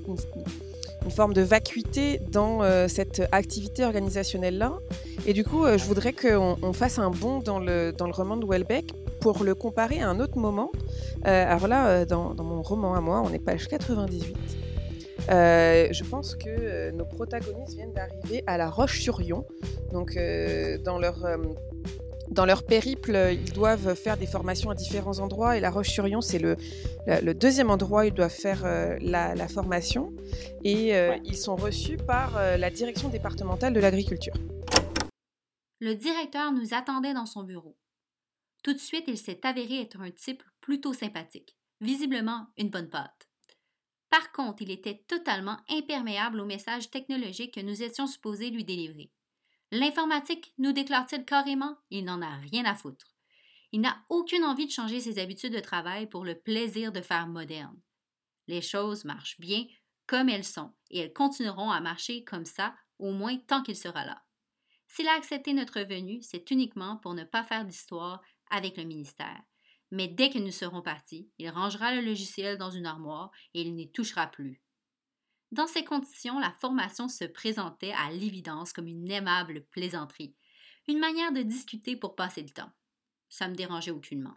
forme 1.11 1.33
de 1.33 1.41
vacuité 1.41 2.21
dans 2.31 2.61
cette 2.87 3.23
activité 3.33 3.85
organisationnelle-là. 3.85 4.75
Et 5.27 5.33
du 5.33 5.45
coup, 5.45 5.64
je 5.67 5.85
voudrais 5.85 6.12
qu'on 6.12 6.73
fasse 6.73 6.99
un 6.99 7.11
bond 7.11 7.38
dans 7.38 7.59
le, 7.59 7.93
dans 7.93 8.07
le 8.07 8.12
roman 8.12 8.37
de 8.37 8.47
Welbeck 8.47 8.93
pour 9.21 9.43
le 9.43 9.55
comparer 9.55 10.01
à 10.01 10.09
un 10.09 10.21
autre 10.21 10.37
moment. 10.37 10.71
alors 11.25 11.67
là, 11.67 12.05
dans, 12.05 12.35
dans, 12.35 12.45
mon 12.45 12.62
roman 12.62 12.95
à 12.95 13.01
moi, 13.01 13.23
on 13.25 13.33
est 13.33 13.38
page 13.38 13.69
98. 13.69 14.68
Euh, 15.31 15.88
je 15.91 16.05
pense 16.05 16.35
que 16.35 16.49
euh, 16.49 16.93
nos 16.93 17.05
protagonistes 17.05 17.75
viennent 17.75 17.93
d'arriver 17.93 18.43
à 18.47 18.57
La 18.57 18.71
Roche-sur-Yon. 18.71 19.47
Donc, 19.93 20.17
euh, 20.17 20.79
dans 20.79 20.99
leur 20.99 21.19
dans 22.31 22.45
leur 22.45 22.67
périple, 22.67 23.17
ils 23.33 23.53
doivent 23.53 23.95
faire 23.95 24.19
des 24.19 24.27
formations 24.27 24.69
à 24.69 24.75
différents 24.75 25.19
endroits 25.19 25.57
et 25.57 25.61
La 25.61 25.71
Roche-sur-Yon, 25.71 26.21
c'est 26.21 26.38
le, 26.38 26.57
le, 27.07 27.33
deuxième 27.33 27.71
endroit 27.71 28.03
où 28.03 28.05
ils 28.05 28.12
doivent 28.12 28.29
faire 28.29 28.64
la, 29.01 29.49
formation. 29.49 30.12
Et 30.62 30.93
ils 31.25 31.37
sont 31.38 31.57
reçus 31.57 31.97
par 31.97 32.38
la 32.59 32.71
direction 32.71 33.09
départementale 33.09 33.73
de 33.73 33.81
l'agriculture. 33.81 34.35
Le 35.81 35.95
directeur 35.95 36.53
nous 36.53 36.75
attendait 36.75 37.14
dans 37.14 37.25
son 37.25 37.45
bureau. 37.45 37.79
Tout 38.62 38.75
de 38.75 38.79
suite, 38.79 39.05
il 39.09 39.17
s'est 39.17 39.41
avéré 39.47 39.81
être 39.81 39.99
un 40.03 40.11
type 40.11 40.43
plutôt 40.61 40.93
sympathique, 40.93 41.57
visiblement 41.81 42.49
une 42.59 42.69
bonne 42.69 42.91
pâte. 42.91 43.18
Par 44.11 44.33
contre, 44.33 44.62
il 44.62 44.71
était 44.71 45.05
totalement 45.07 45.59
imperméable 45.68 46.40
aux 46.40 46.47
messages 46.47 46.90
technologiques 46.90 47.55
que 47.55 47.61
nous 47.61 47.83
étions 47.83 48.07
supposés 48.07 48.51
lui 48.51 48.64
délivrer. 48.64 49.11
L'informatique, 49.71 50.55
nous 50.57 50.73
déclare-t-il 50.73 51.25
carrément, 51.25 51.77
il 51.90 52.05
n'en 52.05 52.23
a 52.23 52.37
rien 52.37 52.64
à 52.64 52.75
foutre. 52.75 53.14
Il 53.73 53.83
n'a 53.83 54.03
aucune 54.09 54.44
envie 54.44 54.66
de 54.66 54.73
changer 54.73 55.01
ses 55.01 55.18
habitudes 55.18 55.53
de 55.53 55.61
travail 55.61 56.09
pour 56.09 56.25
le 56.25 56.35
plaisir 56.35 56.90
de 56.90 57.03
faire 57.03 57.27
moderne. 57.27 57.79
Les 58.47 58.62
choses 58.62 59.05
marchent 59.05 59.38
bien 59.38 59.66
comme 60.07 60.31
elles 60.31 60.44
sont 60.44 60.73
et 60.90 61.01
elles 61.01 61.12
continueront 61.12 61.71
à 61.71 61.81
marcher 61.81 62.25
comme 62.25 62.47
ça 62.47 62.75
au 62.99 63.12
moins 63.12 63.37
tant 63.37 63.62
qu'il 63.62 63.77
sera 63.77 64.07
là. 64.07 64.23
S'il 64.87 65.07
a 65.07 65.14
accepté 65.14 65.53
notre 65.53 65.81
venue, 65.81 66.23
c'est 66.23 66.51
uniquement 66.51 66.97
pour 66.97 67.12
ne 67.12 67.25
pas 67.25 67.44
faire 67.44 67.66
d'histoire 67.66 68.23
avec 68.51 68.79
le 68.79 68.85
ministère. 68.85 69.42
Mais 69.90 70.09
dès 70.09 70.31
que 70.31 70.38
nous 70.38 70.51
serons 70.51 70.83
partis, 70.83 71.31
il 71.38 71.48
rangera 71.48 71.94
le 71.94 72.03
logiciel 72.03 72.59
dans 72.59 72.70
une 72.70 72.87
armoire 72.87 73.31
et 73.55 73.62
il 73.62 73.74
n'y 73.74 73.90
touchera 73.90 74.27
plus. 74.27 74.62
Dans 75.51 75.66
ces 75.66 75.83
conditions, 75.83 76.38
la 76.38 76.53
formation 76.61 77.09
se 77.09 77.24
présentait 77.24 77.92
à 77.92 78.11
l'évidence 78.11 78.74
comme 78.74 78.87
une 78.87 79.11
aimable 79.11 79.64
plaisanterie, 79.70 80.35
une 80.88 80.98
manière 80.98 81.33
de 81.33 81.40
discuter 81.40 81.96
pour 81.96 82.16
passer 82.16 82.42
le 82.42 82.51
temps. 82.51 82.70
Ça 83.31 83.48
me 83.48 83.55
dérangeait 83.55 83.90
aucunement. 83.90 84.35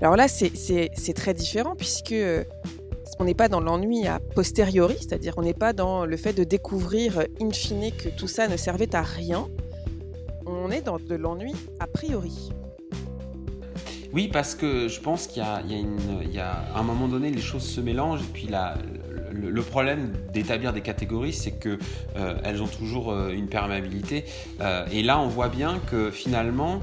Alors 0.00 0.16
là, 0.16 0.26
c'est 0.28 1.14
très 1.14 1.34
différent 1.34 1.76
puisque 1.76 2.12
euh, 2.12 2.42
on 3.18 3.24
n'est 3.24 3.34
pas 3.34 3.48
dans 3.48 3.60
l'ennui 3.60 4.06
a 4.06 4.18
posteriori, 4.34 4.96
c'est-à-dire 4.98 5.34
on 5.36 5.42
n'est 5.42 5.54
pas 5.54 5.72
dans 5.72 6.06
le 6.06 6.16
fait 6.16 6.32
de 6.32 6.42
découvrir 6.42 7.20
in 7.40 7.50
fine 7.50 7.92
que 7.92 8.08
tout 8.08 8.28
ça 8.28 8.48
ne 8.48 8.56
servait 8.56 8.94
à 8.94 9.02
rien. 9.02 9.48
Dans 10.78 10.98
de 10.98 11.16
l'ennui 11.16 11.52
a 11.80 11.88
priori. 11.88 12.50
Oui, 14.12 14.28
parce 14.32 14.54
que 14.54 14.86
je 14.86 15.00
pense 15.00 15.26
qu'il 15.26 15.42
y, 15.42 16.38
a, 16.38 16.64
un 16.76 16.82
moment 16.84 17.08
donné, 17.08 17.30
les 17.30 17.40
choses 17.40 17.64
se 17.64 17.80
mélangent. 17.80 18.22
Et 18.22 18.32
puis 18.32 18.48
le, 19.32 19.62
problème 19.62 20.12
d'établir 20.32 20.72
des 20.72 20.80
catégories, 20.80 21.32
c'est 21.32 21.58
qu'elles 21.58 21.78
euh, 22.16 22.60
ont 22.60 22.68
toujours 22.68 23.10
euh, 23.10 23.30
une 23.30 23.48
perméabilité. 23.48 24.24
Euh, 24.60 24.86
et 24.92 25.02
là, 25.02 25.18
on 25.18 25.26
voit 25.26 25.48
bien 25.48 25.80
que 25.90 26.12
finalement, 26.12 26.80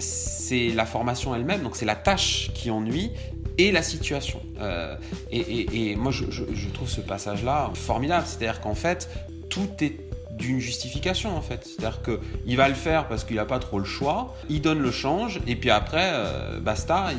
c'est 0.00 0.70
la 0.70 0.84
formation 0.84 1.32
elle-même, 1.34 1.62
donc 1.62 1.76
c'est 1.76 1.86
la 1.86 1.96
tâche 1.96 2.50
qui 2.54 2.72
ennuie 2.72 3.12
et 3.56 3.70
la 3.70 3.82
situation. 3.82 4.40
Et, 5.30 5.94
moi, 5.94 6.10
je 6.10 6.68
trouve 6.70 6.88
ce 6.88 7.00
passage-là 7.00 7.70
formidable. 7.74 8.26
C'est-à-dire 8.26 8.60
qu'en 8.60 8.74
fait, 8.74 9.08
tout 9.48 9.68
est 9.80 10.09
d'une 10.40 10.58
justification 10.58 11.36
en 11.36 11.42
fait. 11.42 11.64
C'est-à-dire 11.64 12.00
qu'il 12.02 12.56
va 12.56 12.68
le 12.68 12.74
faire 12.74 13.06
parce 13.06 13.24
qu'il 13.24 13.36
n'a 13.36 13.44
pas 13.44 13.58
trop 13.58 13.78
le 13.78 13.84
choix, 13.84 14.34
il 14.48 14.60
donne 14.60 14.80
le 14.80 14.90
change 14.90 15.40
et 15.46 15.54
puis 15.54 15.70
après, 15.70 16.10
euh, 16.12 16.58
basta, 16.60 17.10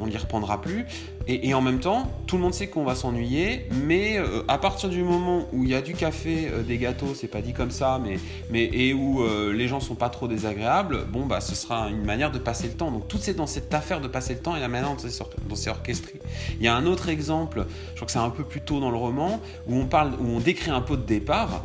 on 0.00 0.06
n'y 0.06 0.16
reprendra 0.16 0.60
plus. 0.60 0.86
Et, 1.28 1.54
en 1.54 1.60
même 1.60 1.78
temps, 1.78 2.10
tout 2.26 2.36
le 2.36 2.42
monde 2.42 2.54
sait 2.54 2.68
qu'on 2.68 2.82
va 2.82 2.96
s'ennuyer, 2.96 3.68
mais 3.84 4.18
euh, 4.18 4.42
à 4.48 4.58
partir 4.58 4.88
du 4.88 5.04
moment 5.04 5.46
où 5.52 5.62
il 5.62 5.70
y 5.70 5.74
a 5.74 5.82
du 5.82 5.94
café, 5.94 6.48
euh, 6.50 6.62
des 6.62 6.76
gâteaux, 6.76 7.14
c'est 7.14 7.28
pas 7.28 7.40
dit 7.40 7.52
comme 7.52 7.70
ça, 7.70 8.00
mais, 8.02 8.18
mais 8.50 8.64
et 8.64 8.94
où 8.94 9.22
les 9.52 9.68
gens 9.68 9.80
sont 9.80 9.94
pas 9.94 10.08
trop 10.08 10.26
désagréables, 10.26 11.04
bon 11.06 11.26
bah 11.26 11.40
ce 11.40 11.54
sera 11.54 11.88
une 11.88 12.04
manière 12.04 12.32
de 12.32 12.38
passer 12.38 12.68
le 12.68 12.74
temps. 12.74 12.90
Donc 12.90 13.06
tout 13.06 13.18
c'est 13.20 13.34
dans 13.34 13.46
cette 13.46 13.72
affaire 13.72 14.00
de 14.00 14.08
passer 14.08 14.34
le 14.34 14.40
temps 14.40 14.56
et 14.56 14.60
la 14.60 14.68
manière 14.68 14.90
dont 14.90 15.54
c'est 15.54 15.70
orchestré. 15.70 16.20
Il 16.58 16.64
y 16.64 16.68
a 16.68 16.74
un 16.74 16.86
autre 16.86 17.08
exemple, 17.08 17.66
je 17.90 17.96
crois 17.96 18.06
que 18.06 18.12
c'est 18.12 18.18
un 18.18 18.30
peu 18.30 18.44
plus 18.44 18.60
tôt 18.60 18.80
dans 18.80 18.90
le 18.90 18.96
roman, 18.96 19.40
où 19.68 19.76
on 19.76 19.86
parle, 19.86 20.12
où 20.20 20.26
on 20.26 20.40
décrit 20.40 20.70
un 20.70 20.80
pot 20.80 20.96
de 20.96 21.02
départ 21.02 21.64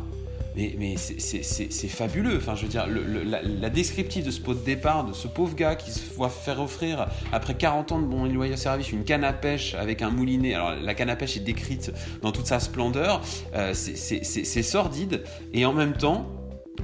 mais, 0.56 0.96
c'est 0.96 1.88
fabuleux. 1.88 2.40
Je 2.40 2.66
veux 2.66 3.24
la, 3.24 3.70
descriptive 3.70 4.24
de 4.24 4.30
ce 4.30 4.40
pot 4.40 4.54
de 4.54 4.64
départ, 4.64 5.04
de 5.04 5.12
ce 5.12 5.28
pauvre 5.28 5.54
gars 5.54 5.74
qui 5.74 5.90
se 5.90 6.00
voit 6.14 6.30
faire 6.30 6.60
offrir, 6.60 7.08
après 7.32 7.54
40 7.54 7.92
ans 7.92 8.00
de 8.00 8.06
bon 8.06 8.26
et 8.26 8.30
loyal 8.30 8.56
service, 8.56 8.90
une 8.92 9.04
canne 9.04 9.24
à 9.24 9.32
pêche 9.32 9.74
avec 9.74 10.02
un 10.02 10.10
moulinet. 10.10 10.54
Alors, 10.54 10.74
la 10.74 10.94
canne 10.94 11.10
à 11.10 11.16
pêche 11.16 11.36
est 11.36 11.40
décrite 11.40 11.92
dans 12.22 12.32
toute 12.32 12.46
sa 12.46 12.60
splendeur. 12.60 13.20
Euh, 13.54 13.72
c'est 13.74 14.62
sordide. 14.62 15.24
Et 15.52 15.66
en 15.66 15.72
même 15.72 15.92
temps, 15.92 16.26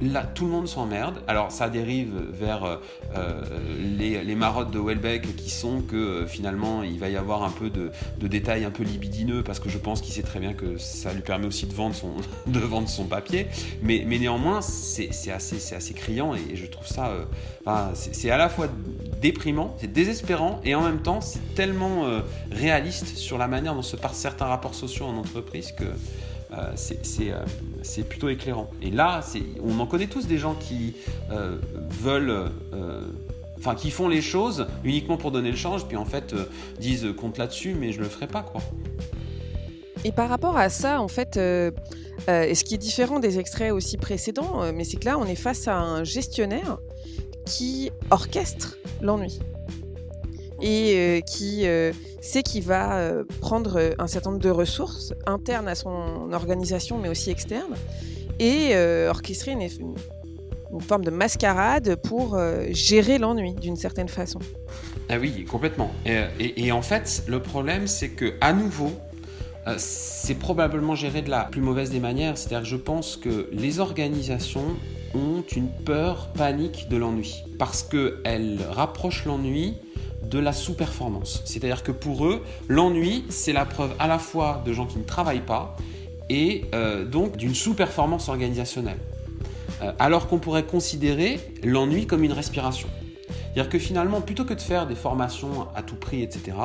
Là, 0.01 0.23
tout 0.23 0.45
le 0.45 0.51
monde 0.51 0.67
s'emmerde. 0.67 1.21
Alors, 1.27 1.51
ça 1.51 1.69
dérive 1.69 2.13
vers 2.31 2.63
euh, 2.63 2.77
euh, 3.15 3.41
les, 3.97 4.35
marottes 4.35 4.71
de 4.71 4.79
Welbeck 4.79 5.35
qui 5.35 5.49
sont 5.49 5.81
que 5.81 5.95
euh, 5.95 6.27
finalement, 6.27 6.83
il 6.83 6.99
va 6.99 7.09
y 7.09 7.15
avoir 7.15 7.43
un 7.43 7.51
peu 7.51 7.69
de, 7.69 7.91
détails 8.27 8.65
un 8.65 8.71
peu 8.71 8.83
libidineux 8.83 9.43
parce 9.43 9.59
que 9.59 9.69
je 9.69 9.77
pense 9.77 10.01
qu'il 10.01 10.13
sait 10.13 10.23
très 10.23 10.39
bien 10.39 10.53
que 10.53 10.77
ça 10.77 11.13
lui 11.13 11.21
permet 11.21 11.45
aussi 11.45 11.67
de 11.67 11.73
vendre 11.73 11.95
son, 11.95 12.15
de 12.47 13.07
papier. 13.07 13.47
Mais, 13.81 14.03
néanmoins, 14.05 14.61
c'est 14.61 15.09
assez, 15.31 15.75
assez 15.75 15.93
criant 15.93 16.33
et 16.33 16.55
je 16.55 16.65
trouve 16.65 16.87
ça. 16.87 17.11
c'est 17.93 18.31
à 18.31 18.37
la 18.37 18.49
fois 18.49 18.67
déprimant, 19.21 19.75
c'est 19.79 19.91
désespérant 19.91 20.59
et 20.63 20.75
en 20.75 20.81
même 20.81 21.01
temps, 21.01 21.21
c'est 21.21 21.55
tellement 21.55 22.05
réaliste 22.51 23.17
sur 23.17 23.37
la 23.37 23.47
manière 23.47 23.75
dont 23.75 23.81
se 23.81 23.95
passent 23.95 24.17
certains 24.17 24.45
rapports 24.45 24.75
sociaux 24.75 25.05
en 25.05 25.17
entreprise 25.17 25.71
que. 25.71 25.85
Euh, 26.57 26.75
euh, 27.21 27.45
c'est 27.81 28.03
plutôt 28.03 28.29
éclairant. 28.29 28.69
Et 28.81 28.91
là, 28.91 29.21
on 29.63 29.79
en 29.79 29.85
connaît 29.85 30.07
tous 30.07 30.27
des 30.27 30.37
gens 30.37 30.55
qui 30.55 30.93
euh, 31.31 31.57
veulent 32.01 32.51
enfin 33.57 33.75
qui 33.75 33.91
font 33.91 34.09
les 34.09 34.21
choses 34.21 34.67
uniquement 34.83 35.17
pour 35.17 35.31
donner 35.31 35.51
le 35.51 35.57
change, 35.57 35.85
puis 35.85 35.95
en 35.95 36.05
fait 36.05 36.35
disent 36.79 37.07
compte 37.17 37.37
là-dessus, 37.37 37.75
mais 37.79 37.91
je 37.91 37.99
le 37.99 38.09
ferai 38.09 38.27
pas 38.27 38.41
quoi. 38.41 38.61
Et 40.03 40.11
par 40.11 40.27
rapport 40.27 40.57
à 40.57 40.69
ça, 40.69 41.01
en 41.01 41.07
fait, 41.07 41.35
ce 41.35 42.63
qui 42.63 42.75
est 42.75 42.79
différent 42.79 43.19
des 43.19 43.39
extraits 43.39 43.71
aussi 43.71 43.97
précédents, 43.97 44.71
mais 44.73 44.83
c'est 44.83 44.97
que 44.97 45.05
là, 45.05 45.17
on 45.17 45.25
est 45.25 45.35
face 45.35 45.67
à 45.67 45.77
un 45.77 46.03
gestionnaire 46.03 46.79
qui 47.45 47.91
orchestre 48.09 48.77
l'ennui 49.01 49.39
et 50.63 50.93
euh, 50.95 51.19
qui 51.19 51.67
euh, 51.67 51.91
sait 52.21 52.41
qu'il 52.41 52.63
va 52.63 52.97
euh, 52.97 53.23
prendre 53.41 53.93
un 53.99 54.07
certain 54.07 54.31
nombre 54.31 54.41
de 54.41 54.49
ressources 54.49 55.13
internes 55.27 55.67
à 55.67 55.75
son 55.75 56.31
organisation, 56.31 56.97
mais 56.97 57.09
aussi 57.09 57.29
externes, 57.29 57.75
et 58.39 58.75
orchestrer 59.07 59.51
une, 59.51 59.95
forme 60.79 61.03
de 61.03 61.11
mascarade 61.11 61.97
pour 61.97 62.39
gérer 62.71 63.19
l'ennui 63.19 63.53
d'une 63.53 63.75
certaine 63.75 64.09
façon. 64.09 64.39
Ah 65.07 65.19
oui, 65.19 65.45
complètement. 65.45 65.91
Et, 66.05 66.65
et 66.65 66.71
en 66.71 66.81
fait, 66.81 67.23
le 67.27 67.39
problème, 67.41 67.85
c'est 67.85 68.09
que 68.09 68.33
à 68.41 68.53
nouveau, 68.53 68.91
c'est 69.77 70.39
probablement 70.39 70.95
géré 70.95 71.21
de 71.21 71.29
la 71.29 71.43
plus 71.43 71.61
mauvaise 71.61 71.91
des 71.91 71.99
manières. 71.99 72.39
C'est-à-dire 72.39 72.61
que 72.61 72.67
je 72.67 72.75
pense 72.75 73.17
que 73.17 73.49
les 73.51 73.79
organisations 73.79 74.75
ont 75.13 75.43
une 75.55 75.69
peur 75.69 76.29
panique 76.35 76.87
de 76.89 76.97
l'ennui 76.97 77.43
parce 77.59 77.83
qu'elles 77.83 78.59
rapprochent 78.71 79.25
l'ennui 79.25 79.75
de 80.29 80.39
la 80.39 80.53
sous-performance. 80.53 81.41
C'est-à-dire 81.45 81.83
que 81.83 81.91
pour 81.91 82.25
eux, 82.25 82.43
l'ennui, 82.67 83.25
c'est 83.29 83.53
la 83.53 83.65
preuve 83.65 83.93
à 83.99 84.07
la 84.07 84.19
fois 84.19 84.61
de 84.65 84.73
gens 84.73 84.85
qui 84.85 84.97
ne 84.97 85.03
travaillent 85.03 85.41
pas 85.41 85.75
et 86.29 86.65
euh, 86.73 87.05
donc 87.05 87.37
d'une 87.37 87.55
sous-performance 87.55 88.29
organisationnelle. 88.29 88.97
Euh, 89.81 89.91
alors 89.99 90.27
qu'on 90.27 90.39
pourrait 90.39 90.63
considérer 90.63 91.39
l'ennui 91.63 92.05
comme 92.07 92.23
une 92.23 92.31
respiration. 92.31 92.87
C'est-à-dire 93.27 93.69
que 93.69 93.79
finalement, 93.79 94.21
plutôt 94.21 94.45
que 94.45 94.53
de 94.53 94.61
faire 94.61 94.87
des 94.87 94.95
formations 94.95 95.67
à 95.75 95.83
tout 95.83 95.95
prix, 95.95 96.23
etc., 96.23 96.57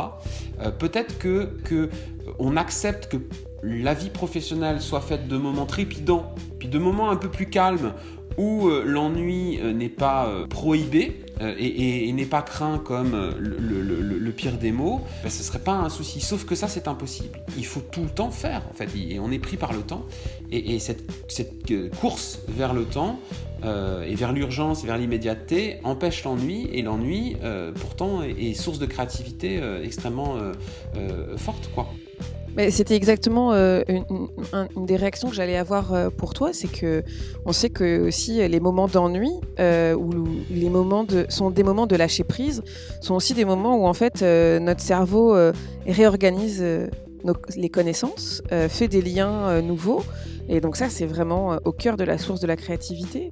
euh, 0.63 0.71
peut-être 0.71 1.19
que, 1.19 1.51
que 1.65 1.91
on 2.39 2.57
accepte 2.57 3.09
que 3.09 3.19
la 3.63 3.93
vie 3.93 4.11
professionnelle 4.11 4.81
soit 4.81 5.01
faite 5.01 5.29
de 5.29 5.37
moments 5.37 5.67
trépidants, 5.67 6.35
puis 6.59 6.69
de 6.69 6.79
moments 6.79 7.11
un 7.11 7.17
peu 7.17 7.29
plus 7.29 7.47
calmes, 7.47 7.93
où 8.37 8.71
l'ennui 8.85 9.59
n'est 9.75 9.89
pas 9.89 10.31
prohibé, 10.49 11.25
euh, 11.41 11.55
et, 11.59 12.13
n'est 12.13 12.27
pas 12.27 12.43
craint 12.43 12.79
comme 12.79 13.15
euh, 13.15 13.33
le, 13.39 14.33
pire 14.33 14.59
des 14.59 14.73
mots, 14.73 15.01
ben, 15.23 15.31
ce 15.31 15.43
serait 15.43 15.59
pas 15.59 15.73
un 15.73 15.89
souci. 15.89 16.21
Sauf 16.21 16.45
que 16.45 16.55
ça, 16.55 16.69
c'est 16.69 16.89
impossible. 16.89 17.41
Il 17.57 17.67
faut 17.67 17.81
tout 17.81 18.03
le 18.03 18.11
temps 18.11 18.31
faire, 18.31 18.63
en 18.71 18.75
fait. 18.75 18.89
Et 18.97 19.19
on 19.19 19.31
est 19.31 19.39
pris 19.39 19.57
par 19.57 19.73
le 19.73 19.81
temps. 19.81 20.05
Et, 20.51 20.79
cette, 20.79 21.03
euh, 21.71 21.91
course 22.01 22.41
vers 22.49 22.75
le 22.75 22.85
temps 22.85 23.21
et 23.61 24.15
vers 24.15 24.33
l'urgence, 24.33 24.85
vers 24.85 24.97
l'immédiateté, 24.97 25.81
empêche 25.83 26.23
l'ennui. 26.23 26.69
Et 26.73 26.83
l'ennui, 26.83 27.37
pourtant, 27.81 28.23
est, 28.23 28.31
est, 28.31 28.55
source 28.55 28.79
de 28.79 28.87
créativité 28.87 29.61
extrêmement 29.83 30.37
forte, 31.37 31.69
quoi. 31.75 31.89
C'était 32.71 32.97
exactement 32.97 33.53
euh, 33.53 33.83
une, 33.89 34.87
des 34.87 34.97
réactions 34.97 35.29
que 35.29 35.35
j'allais 35.35 35.57
avoir 35.57 35.95
euh, 35.95 36.11
pour 36.11 36.35
toi, 36.35 36.53
c'est 36.53 36.67
que 36.67 37.05
on 37.45 37.53
sait 37.53 37.71
que 37.71 38.09
aussi 38.09 38.47
les 38.49 38.61
moments 38.61 38.89
d'ennui 38.89 39.31
euh, 39.61 39.95
ou 39.95 40.11
les 40.51 40.69
moments 40.69 41.05
de 41.05 41.27
sont 41.29 41.51
des 41.51 41.63
moments 41.63 41.87
de 41.87 41.95
lâcher 41.95 42.25
prise, 42.25 42.63
sont 43.01 43.15
aussi 43.15 43.35
des 43.35 43.45
moments 43.45 43.77
où 43.77 43.87
en 43.87 43.95
fait 43.95 44.23
notre 44.23 44.81
cerveau 44.81 45.37
réorganise 45.87 46.65
les 47.57 47.69
connaissances, 47.69 48.43
fait 48.69 48.89
des 48.89 49.03
liens 49.03 49.63
nouveaux. 49.63 50.03
Et 50.51 50.61
donc 50.61 50.77
ça, 50.77 50.89
c'est 50.89 51.05
vraiment 51.05 51.59
au 51.65 51.73
cœur 51.73 51.97
de 51.97 52.05
la 52.05 52.17
source 52.17 52.41
de 52.41 52.47
la 52.47 52.57
créativité. 52.57 53.31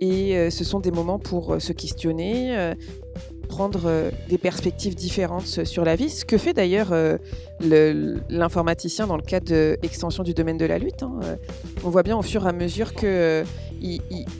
et 0.00 0.50
ce 0.50 0.64
sont 0.64 0.80
des 0.80 0.90
moments 0.90 1.18
pour 1.18 1.60
se 1.60 1.72
questionner, 1.72 2.74
euh, 3.60 4.10
des 4.28 4.38
perspectives 4.38 4.94
différentes 4.94 5.46
sur 5.46 5.84
la 5.84 5.96
vie, 5.96 6.10
ce 6.10 6.24
que 6.24 6.38
fait 6.38 6.52
d'ailleurs 6.52 6.88
euh, 6.92 7.16
l'informaticien 8.28 9.06
dans 9.06 9.16
le 9.16 9.22
cadre 9.22 9.46
d'extension 9.76 10.22
du 10.22 10.34
domaine 10.34 10.58
de 10.58 10.66
la 10.66 10.78
lutte. 10.78 11.02
Hein. 11.02 11.12
Euh, 11.22 11.36
on 11.84 11.90
voit 11.90 12.02
bien 12.02 12.16
au 12.16 12.22
fur 12.22 12.44
et 12.46 12.48
à 12.48 12.52
mesure 12.52 12.94
qu'il 12.94 13.44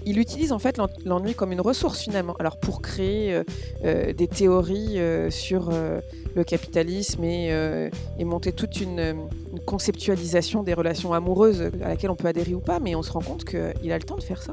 il, 0.05 0.19
utilise 0.19 0.53
en 0.53 0.59
fait 0.59 0.81
l'ennui 1.05 1.35
comme 1.35 1.53
une 1.53 1.61
ressource 1.61 2.01
finalement. 2.01 2.35
Alors 2.39 2.59
pour 2.59 2.83
créer 2.83 3.35
euh, 3.35 3.45
euh, 3.85 4.13
des 4.13 4.29
théories 4.29 4.99
euh, 4.99 5.31
sur 5.31 5.71
le 5.71 6.45
capitalisme 6.45 7.25
et, 7.25 7.91
monter 8.25 8.53
toute 8.53 8.81
une, 8.81 9.29
conceptualisation 9.65 10.63
des 10.63 10.75
relations 10.75 11.13
amoureuses 11.13 11.71
à 11.83 11.89
laquelle 11.89 12.11
on 12.11 12.17
peut 12.17 12.29
adhérer 12.29 12.55
ou 12.55 12.61
pas, 12.61 12.81
mais 12.81 12.95
on 12.95 13.03
se 13.03 13.11
rend 13.11 13.21
compte 13.21 13.45
qu'il 13.45 13.93
a 13.93 13.99
le 13.99 14.05
temps 14.05 14.17
de 14.17 14.23
faire 14.23 14.43
ça. 14.43 14.53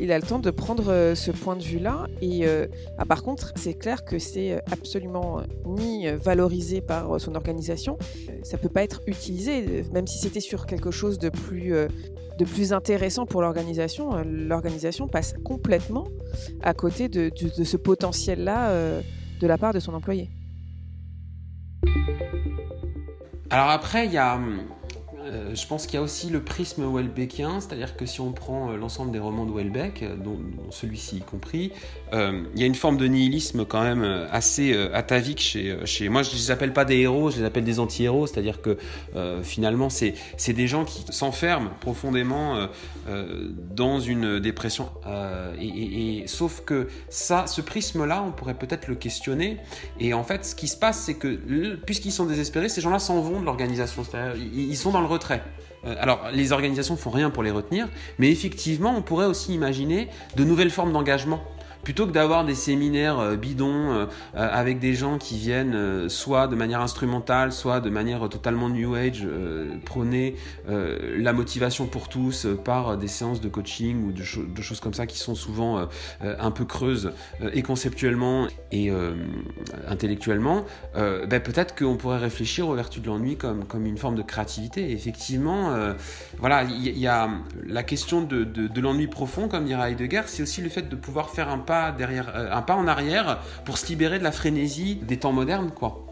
Il 0.00 0.10
a 0.12 0.18
le 0.18 0.26
temps 0.26 0.38
de 0.38 0.50
prendre 0.50 1.14
ce 1.14 1.30
point 1.30 1.56
de 1.56 1.62
vue-là. 1.62 2.06
Et 2.20 2.44
ah, 2.98 3.04
par 3.06 3.22
contre, 3.22 3.52
c'est 3.56 3.74
clair 3.74 4.04
que 4.04 4.18
c'est 4.18 4.60
absolument 4.70 5.40
ni 5.64 6.08
valorisé 6.08 6.80
par 6.80 7.20
son 7.20 7.34
organisation. 7.34 7.96
Ça 8.42 8.58
peut 8.58 8.68
pas 8.68 8.82
être 8.82 9.00
utilisé, 9.06 9.84
même 9.92 10.06
si 10.06 10.18
c'était 10.18 10.40
sur 10.40 10.66
quelque 10.66 10.90
chose 10.90 11.18
de 11.18 11.30
plus 11.30 11.74
de 12.38 12.44
plus 12.44 12.72
intéressant 12.72 13.26
pour 13.26 13.42
l'organisation, 13.42 14.14
euh, 14.14 14.22
l'organisation 14.24 15.08
passe 15.08 15.34
complètement 15.44 16.06
à 16.62 16.74
côté 16.74 17.08
de, 17.08 17.30
ce 17.64 17.76
potentiel-là 17.76 18.68
euh, 18.70 19.00
de 19.40 19.46
la 19.46 19.58
part 19.58 19.72
de 19.72 19.80
son 19.80 19.94
employé. 19.94 20.30
Alors 23.50 23.70
après, 23.70 24.06
il 24.06 24.12
y 24.12 24.18
a 24.18 24.34
hum, 24.34 24.66
euh, 25.26 25.54
je 25.54 25.66
pense 25.66 25.86
qu'il 25.86 25.94
y 25.94 25.98
a 25.98 26.02
aussi 26.02 26.28
le 26.28 26.40
prisme 26.40 26.84
Welbeckien, 26.92 27.60
c'est-à-dire 27.60 27.96
que 27.96 28.06
si 28.06 28.20
on 28.20 28.32
prend 28.32 28.70
euh, 28.70 28.76
l'ensemble 28.76 29.10
des 29.10 29.18
romans 29.18 29.44
de 29.44 29.52
Welbeck, 29.52 30.02
euh, 30.02 30.16
dont, 30.16 30.38
celui-ci 30.70 31.16
y 31.16 31.20
compris, 31.20 31.72
il 32.12 32.60
y 32.60 32.62
a 32.62 32.66
une 32.66 32.74
forme 32.74 32.96
de 32.96 33.06
nihilisme 33.06 33.64
quand 33.64 33.82
même 33.82 34.04
assez 34.30 34.76
atavique 34.92 35.40
chez. 35.40 36.08
Moi, 36.08 36.22
je 36.22 36.30
ne 36.30 36.36
les 36.36 36.50
appelle 36.50 36.72
pas 36.72 36.84
des 36.84 36.98
héros, 36.98 37.30
je 37.30 37.38
les 37.38 37.44
appelle 37.44 37.64
des 37.64 37.80
anti-héros, 37.80 38.26
c'est-à-dire 38.26 38.62
que 38.62 38.78
finalement, 39.42 39.88
c'est 39.90 40.52
des 40.52 40.66
gens 40.66 40.84
qui 40.84 41.04
s'enferment 41.10 41.70
profondément 41.80 42.68
dans 43.74 44.00
une 44.00 44.38
dépression. 44.38 44.88
Et, 45.60 46.24
sauf 46.26 46.62
que 46.64 46.88
ça, 47.08 47.46
ce 47.46 47.60
prisme-là, 47.60 48.22
on 48.26 48.30
pourrait 48.30 48.54
peut-être 48.54 48.86
le 48.88 48.94
questionner. 48.94 49.58
Et 49.98 50.14
en 50.14 50.24
fait, 50.24 50.44
ce 50.44 50.54
qui 50.54 50.68
se 50.68 50.76
passe, 50.76 51.00
c'est 51.00 51.14
que 51.14 51.76
puisqu'ils 51.84 52.12
sont 52.12 52.26
désespérés, 52.26 52.68
ces 52.68 52.80
gens-là 52.80 52.98
s'en 52.98 53.20
vont 53.20 53.40
de 53.40 53.44
l'organisation. 53.44 54.04
Ils 54.54 54.76
sont 54.76 54.92
dans 54.92 55.00
le 55.00 55.06
Euh, 55.86 55.94
alors, 55.98 56.28
les 56.32 56.52
organisations 56.52 56.96
font 56.96 57.10
rien 57.10 57.30
pour 57.30 57.42
les 57.42 57.50
retenir, 57.50 57.88
mais 58.18 58.30
effectivement, 58.30 58.94
on 58.96 59.02
pourrait 59.02 59.26
aussi 59.26 59.54
imaginer 59.54 60.08
de 60.36 60.44
nouvelles 60.44 60.70
formes 60.70 60.92
d'engagement 60.92 61.42
plutôt 61.86 62.08
que 62.08 62.10
d'avoir 62.10 62.44
des 62.44 62.56
séminaires 62.56 63.20
euh, 63.20 63.36
bidons 63.36 63.92
euh, 63.92 64.06
euh, 64.34 64.48
avec 64.50 64.80
des 64.80 64.94
gens 64.94 65.18
qui 65.18 65.38
viennent 65.38 66.08
soit 66.08 66.48
de 66.48 66.56
manière 66.56 66.80
instrumentale, 66.80 67.52
soit 67.52 67.78
de 67.78 67.90
manière 67.90 68.28
totalement 68.28 68.68
new 68.68 68.96
age, 68.96 69.24
prôner 69.84 70.34
la 70.66 71.32
motivation 71.32 71.86
pour 71.86 72.08
tous 72.08 72.46
par 72.64 72.96
des 72.96 73.06
séances 73.06 73.40
de 73.40 73.48
coaching 73.48 74.04
ou 74.04 74.12
de, 74.12 74.22
choses 74.62 74.80
comme 74.80 74.94
ça 74.94 75.06
qui 75.06 75.18
sont 75.18 75.34
souvent 75.34 75.88
un 76.20 76.50
peu 76.50 76.64
creuses 76.64 77.12
et 77.52 77.62
conceptuellement 77.62 78.48
et 78.72 78.90
intellectuellement, 79.88 80.64
ben 80.94 81.40
peut-être 81.40 81.76
qu'on 81.76 81.96
pourrait 81.96 82.18
réfléchir 82.18 82.68
aux 82.68 82.74
vertus 82.74 83.02
de 83.02 83.08
l'ennui 83.08 83.36
comme, 83.36 83.64
comme 83.64 83.86
une 83.86 83.98
forme 83.98 84.16
de 84.16 84.22
créativité. 84.22 84.90
effectivement, 84.92 85.74
voilà, 86.38 86.64
il 86.64 86.98
y, 86.98 87.06
a 87.06 87.28
la 87.64 87.82
question 87.82 88.22
de, 88.22 88.44
de, 88.44 88.66
de 88.66 88.80
l'ennui 88.80 89.06
profond, 89.06 89.48
comme 89.48 89.66
dirait 89.66 89.92
Heidegger, 89.92 90.22
c'est 90.26 90.42
aussi 90.42 90.62
le 90.62 90.68
fait 90.68 90.88
de 90.88 90.96
pouvoir 90.96 91.30
faire 91.30 91.48
un 91.48 91.58
pas 91.58 91.75
derrière, 91.96 92.32
euh, 92.34 92.52
un 92.52 92.62
pas 92.62 92.74
en 92.74 92.86
arrière 92.86 93.40
pour 93.64 93.78
se 93.78 93.86
libérer 93.86 94.18
de 94.18 94.24
la 94.24 94.32
frénésie 94.32 94.96
des 94.96 95.18
temps 95.18 95.32
modernes, 95.32 95.70
quoi. 95.70 96.06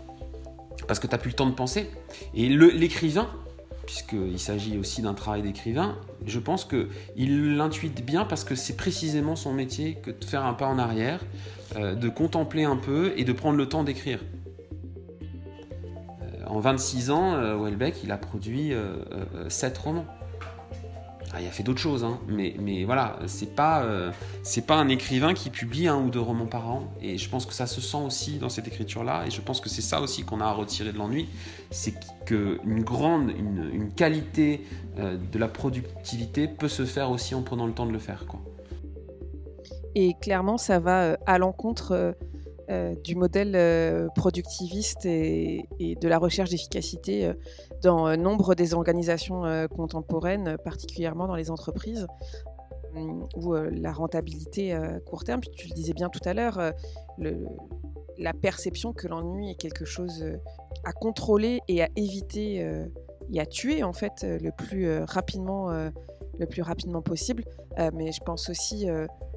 Parce 0.87 0.99
que 0.99 1.07
tu 1.07 1.13
n'as 1.13 1.19
plus 1.19 1.31
le 1.31 1.37
temps 1.37 1.47
de 1.47 1.55
penser. 1.55 1.91
Et 2.35 2.49
l'écrivain, 2.49 3.29
puisqu'il 3.87 4.39
s'agit 4.39 4.79
aussi 4.79 5.03
d'un 5.03 5.15
travail 5.15 5.43
d'écrivain, 5.43 5.97
je 6.27 6.39
pense 6.39 6.65
qu'il 6.65 7.57
l'intuite 7.57 8.05
bien 8.05 8.25
parce 8.25 8.45
que 8.45 8.55
c'est 8.55 8.77
précisément 8.77 9.37
son 9.37 9.53
métier 9.53 9.97
que 10.03 10.11
de 10.11 10.25
faire 10.25 10.45
un 10.45 10.55
pas 10.55 10.67
en 10.67 10.79
arrière, 10.79 11.21
euh, 11.77 11.95
de 11.95 12.09
contempler 12.09 12.65
un 12.65 12.77
peu 12.77 13.13
et 13.17 13.25
de 13.25 13.33
prendre 13.33 13.57
le 13.57 13.69
temps 13.69 13.85
d'écrire. 13.85 14.21
Euh, 16.23 16.47
en 16.47 16.61
26 16.61 17.11
ans, 17.11 17.63
Welbeck, 17.63 18.03
il 18.05 18.13
a 18.13 18.19
produit 18.19 18.73
7 19.49 19.79
romans. 19.79 20.07
Ah, 21.37 21.41
il 21.41 21.49
a 21.49 21.51
fait 21.51 21.65
d'autres 21.65 21.81
choses, 21.81 22.05
hein. 22.05 22.21
mais, 22.29 22.55
mais 22.61 22.85
voilà, 22.85 23.19
c'est 23.27 23.57
pas, 23.57 23.83
euh, 23.83 24.13
c'est 24.45 24.67
pas 24.67 24.77
un 24.77 24.89
écrivain 24.89 25.35
qui 25.35 25.51
publie 25.51 25.89
un 25.89 25.97
ou 25.97 26.09
deux 26.09 26.21
romans 26.21 26.47
par 26.47 26.71
an. 26.71 26.93
Et 27.03 27.19
je 27.19 27.29
pense 27.29 27.45
que 27.45 27.53
ça 27.53 27.67
se 27.67 27.81
sent 27.81 27.97
aussi 27.97 28.39
dans 28.39 28.49
cette 28.49 28.69
écriture-là. 28.69 29.25
Et 29.27 29.33
je 29.33 29.41
pense 29.41 29.61
que 29.61 29.69
c'est 29.69 29.83
ça 29.83 30.01
aussi 30.01 30.23
qu'on 30.23 30.41
a 30.41 30.45
à 30.45 30.53
retirer 30.53 30.93
de 30.93 30.99
l'ennui, 30.99 31.29
c'est 31.73 31.95
qu'une 32.25 32.85
grande, 32.85 33.31
une, 33.31 33.91
qualité 33.97 34.65
euh, 34.99 35.17
de 35.33 35.39
la 35.39 35.49
productivité 35.49 36.47
peut 36.47 36.69
se 36.69 36.85
faire 36.85 37.11
aussi 37.11 37.35
en 37.35 37.43
prenant 37.43 37.67
le 37.67 37.73
temps 37.73 37.87
de 37.87 37.93
le 37.93 37.99
faire. 37.99 38.25
Et 39.97 40.15
clairement, 40.21 40.57
ça 40.57 40.79
va 40.79 41.03
euh, 41.03 41.17
à 41.27 41.39
l'encontre 41.39 42.15
euh, 42.71 42.95
du 43.05 43.15
modèle 43.15 43.53
euh, 43.57 44.09
productiviste 44.15 45.05
et, 45.05 45.67
de 45.79 46.09
la 46.09 46.19
recherche 46.19 46.49
d'efficacité 46.49 47.27
euh, 47.27 47.35
dans 47.83 48.17
nombre 48.17 48.55
des 48.55 48.73
organisations 48.73 49.43
contemporaines, 49.75 50.57
particulièrement 50.65 51.27
dans 51.27 51.37
les 51.37 51.51
entreprises 51.51 52.07
où 53.37 53.55
la 53.55 53.93
rentabilité 53.93 54.79
court 55.07 55.25
terme, 55.25 55.41
tu 55.41 55.69
le 55.69 55.75
disais 55.75 55.93
bien 55.93 56.09
tout 56.09 56.21
à 56.25 56.33
l'heure, 56.33 56.73
la 57.19 58.33
perception 58.33 58.93
que 58.93 59.09
l'ennui 59.09 59.51
est 59.51 59.57
quelque 59.57 59.85
chose 59.85 60.25
à 60.85 60.93
contrôler 60.93 61.61
et 61.67 61.83
à 61.83 61.89
éviter 61.97 62.65
et 63.33 63.41
à 63.41 63.47
tuer 63.47 63.83
en 63.83 63.93
fait 63.93 64.23
le 64.23 64.51
plus 64.53 65.01
rapidement 65.03 65.71
le 65.71 66.47
plus 66.47 66.63
rapidement 66.63 67.03
possible. 67.03 67.45
Mais 67.93 68.13
je 68.13 68.21
pense 68.23 68.49
aussi 68.49 68.87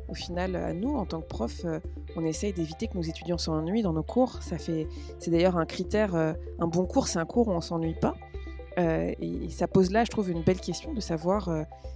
au 0.07 0.13
final, 0.13 0.55
à 0.55 0.73
nous, 0.73 0.95
en 0.95 1.05
tant 1.05 1.21
que 1.21 1.27
prof, 1.27 1.61
euh, 1.65 1.79
on 2.15 2.23
essaye 2.23 2.53
d'éviter 2.53 2.87
que 2.87 2.95
nos 2.95 3.03
étudiants 3.03 3.37
s'ennuient 3.37 3.81
dans 3.81 3.93
nos 3.93 4.03
cours. 4.03 4.41
Ça 4.41 4.57
fait, 4.57 4.87
c'est 5.19 5.31
d'ailleurs 5.31 5.57
un 5.57 5.65
critère. 5.65 6.15
Euh, 6.15 6.33
un 6.59 6.67
bon 6.67 6.85
cours, 6.85 7.07
c'est 7.07 7.19
un 7.19 7.25
cours 7.25 7.47
où 7.47 7.51
on 7.51 7.61
s'ennuie 7.61 7.95
pas. 7.99 8.15
Euh, 8.79 9.11
et, 9.19 9.49
ça 9.49 9.67
pose 9.67 9.91
là, 9.91 10.03
je 10.03 10.11
trouve, 10.11 10.29
une 10.29 10.43
belle 10.43 10.61
question 10.61 10.93
de 10.93 10.99
savoir, 11.01 11.49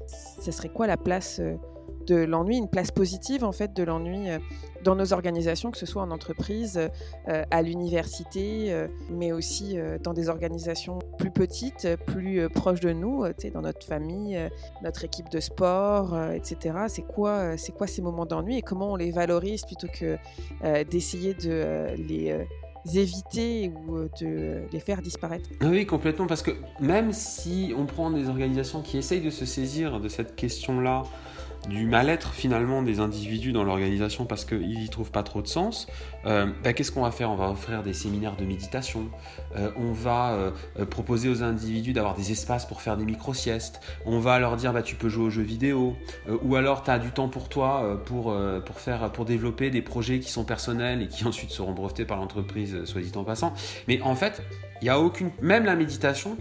ça 0.07 0.51
serait 0.51 0.69
quoi 0.69 0.87
la 0.87 0.97
place 0.97 1.39
de 2.07 2.15
l'ennui, 2.15 2.57
une 2.57 2.69
place 2.69 2.91
positive 2.91 3.43
en 3.43 3.51
fait 3.51 3.73
de 3.73 3.83
l'ennui 3.83 4.29
euh, 4.29 4.39
dans 4.83 4.95
nos 4.95 5.13
organisations, 5.13 5.71
que 5.71 5.77
ce 5.77 5.85
soit 5.85 6.01
en 6.01 6.11
entreprise, 6.11 6.79
euh, 7.27 7.43
à 7.51 7.61
l'université, 7.61 8.73
euh, 8.73 8.87
mais 9.09 9.31
aussi 9.31 9.77
dans 10.03 10.13
des 10.13 10.29
organisations 10.29 10.99
plus 11.21 11.31
petites, 11.31 11.87
plus 12.07 12.49
proches 12.49 12.79
de 12.79 12.91
nous, 12.91 13.23
dans 13.53 13.61
notre 13.61 13.85
famille, 13.85 14.39
notre 14.81 15.03
équipe 15.05 15.29
de 15.29 15.39
sport, 15.39 16.17
etc. 16.33 16.75
C'est 16.87 17.03
quoi, 17.03 17.57
c'est 17.57 17.71
quoi 17.71 17.85
ces 17.85 18.01
moments 18.01 18.25
d'ennui 18.25 18.57
et 18.57 18.61
comment 18.61 18.93
on 18.93 18.95
les 18.95 19.11
valorise 19.11 19.63
plutôt 19.63 19.87
que 19.87 20.17
d'essayer 20.89 21.33
de 21.35 21.93
les 21.95 22.47
éviter 22.95 23.71
ou 23.87 24.09
de 24.19 24.63
les 24.71 24.79
faire 24.79 25.01
disparaître? 25.01 25.49
Oui, 25.61 25.85
complètement, 25.85 26.25
parce 26.25 26.41
que 26.41 26.51
même 26.79 27.13
si 27.13 27.73
on 27.77 27.85
prend 27.85 28.09
des 28.09 28.27
organisations 28.27 28.81
qui 28.81 28.97
essayent 28.97 29.21
de 29.21 29.29
se 29.29 29.45
saisir 29.45 29.99
de 29.99 30.09
cette 30.09 30.35
question-là, 30.35 31.03
du 31.67 31.85
mal-être 31.85 32.33
finalement 32.33 32.81
des 32.81 32.99
individus 32.99 33.51
dans 33.51 33.63
l'organisation 33.63 34.25
parce 34.25 34.45
qu'ils 34.45 34.79
n'y 34.79 34.89
trouvent 34.89 35.11
pas 35.11 35.23
trop 35.23 35.41
de 35.41 35.47
sens, 35.47 35.87
euh, 36.25 36.47
bah, 36.63 36.73
qu'est-ce 36.73 36.91
qu'on 36.91 37.03
va 37.03 37.11
faire? 37.11 37.29
On 37.29 37.35
va 37.35 37.49
offrir 37.49 37.83
des 37.83 37.93
séminaires 37.93 38.35
de 38.35 38.45
méditation, 38.45 39.09
euh, 39.55 39.71
on 39.75 39.91
va 39.91 40.31
euh, 40.31 40.85
proposer 40.85 41.29
aux 41.29 41.43
individus 41.43 41.93
d'avoir 41.93 42.15
des 42.15 42.31
espaces 42.31 42.65
pour 42.65 42.81
faire 42.81 42.97
des 42.97 43.05
micro-siestes, 43.05 43.79
on 44.05 44.19
va 44.19 44.39
leur 44.39 44.57
dire 44.57 44.73
bah, 44.73 44.81
tu 44.81 44.95
peux 44.95 45.09
jouer 45.09 45.25
aux 45.25 45.29
jeux 45.29 45.41
vidéo, 45.41 45.95
ou 46.41 46.55
alors 46.55 46.83
tu 46.83 46.91
as 46.91 46.99
du 46.99 47.11
temps 47.11 47.29
pour 47.29 47.49
toi 47.49 48.01
pour, 48.05 48.35
pour, 48.65 48.79
faire, 48.79 49.11
pour 49.11 49.25
développer 49.25 49.69
des 49.69 49.81
projets 49.81 50.19
qui 50.19 50.31
sont 50.31 50.43
personnels 50.43 51.01
et 51.01 51.07
qui 51.07 51.25
ensuite 51.27 51.51
seront 51.51 51.73
brevetés 51.73 52.05
par 52.05 52.17
l'entreprise, 52.17 52.85
soit 52.85 53.01
dit 53.01 53.11
en 53.15 53.23
passant. 53.23 53.53
Mais 53.87 54.01
en 54.01 54.15
fait, 54.15 54.41
il 54.81 54.87
y 54.87 54.89
a 54.89 54.99
aucune... 54.99 55.31
Même 55.41 55.65
la 55.65 55.75
méditation, 55.75 56.37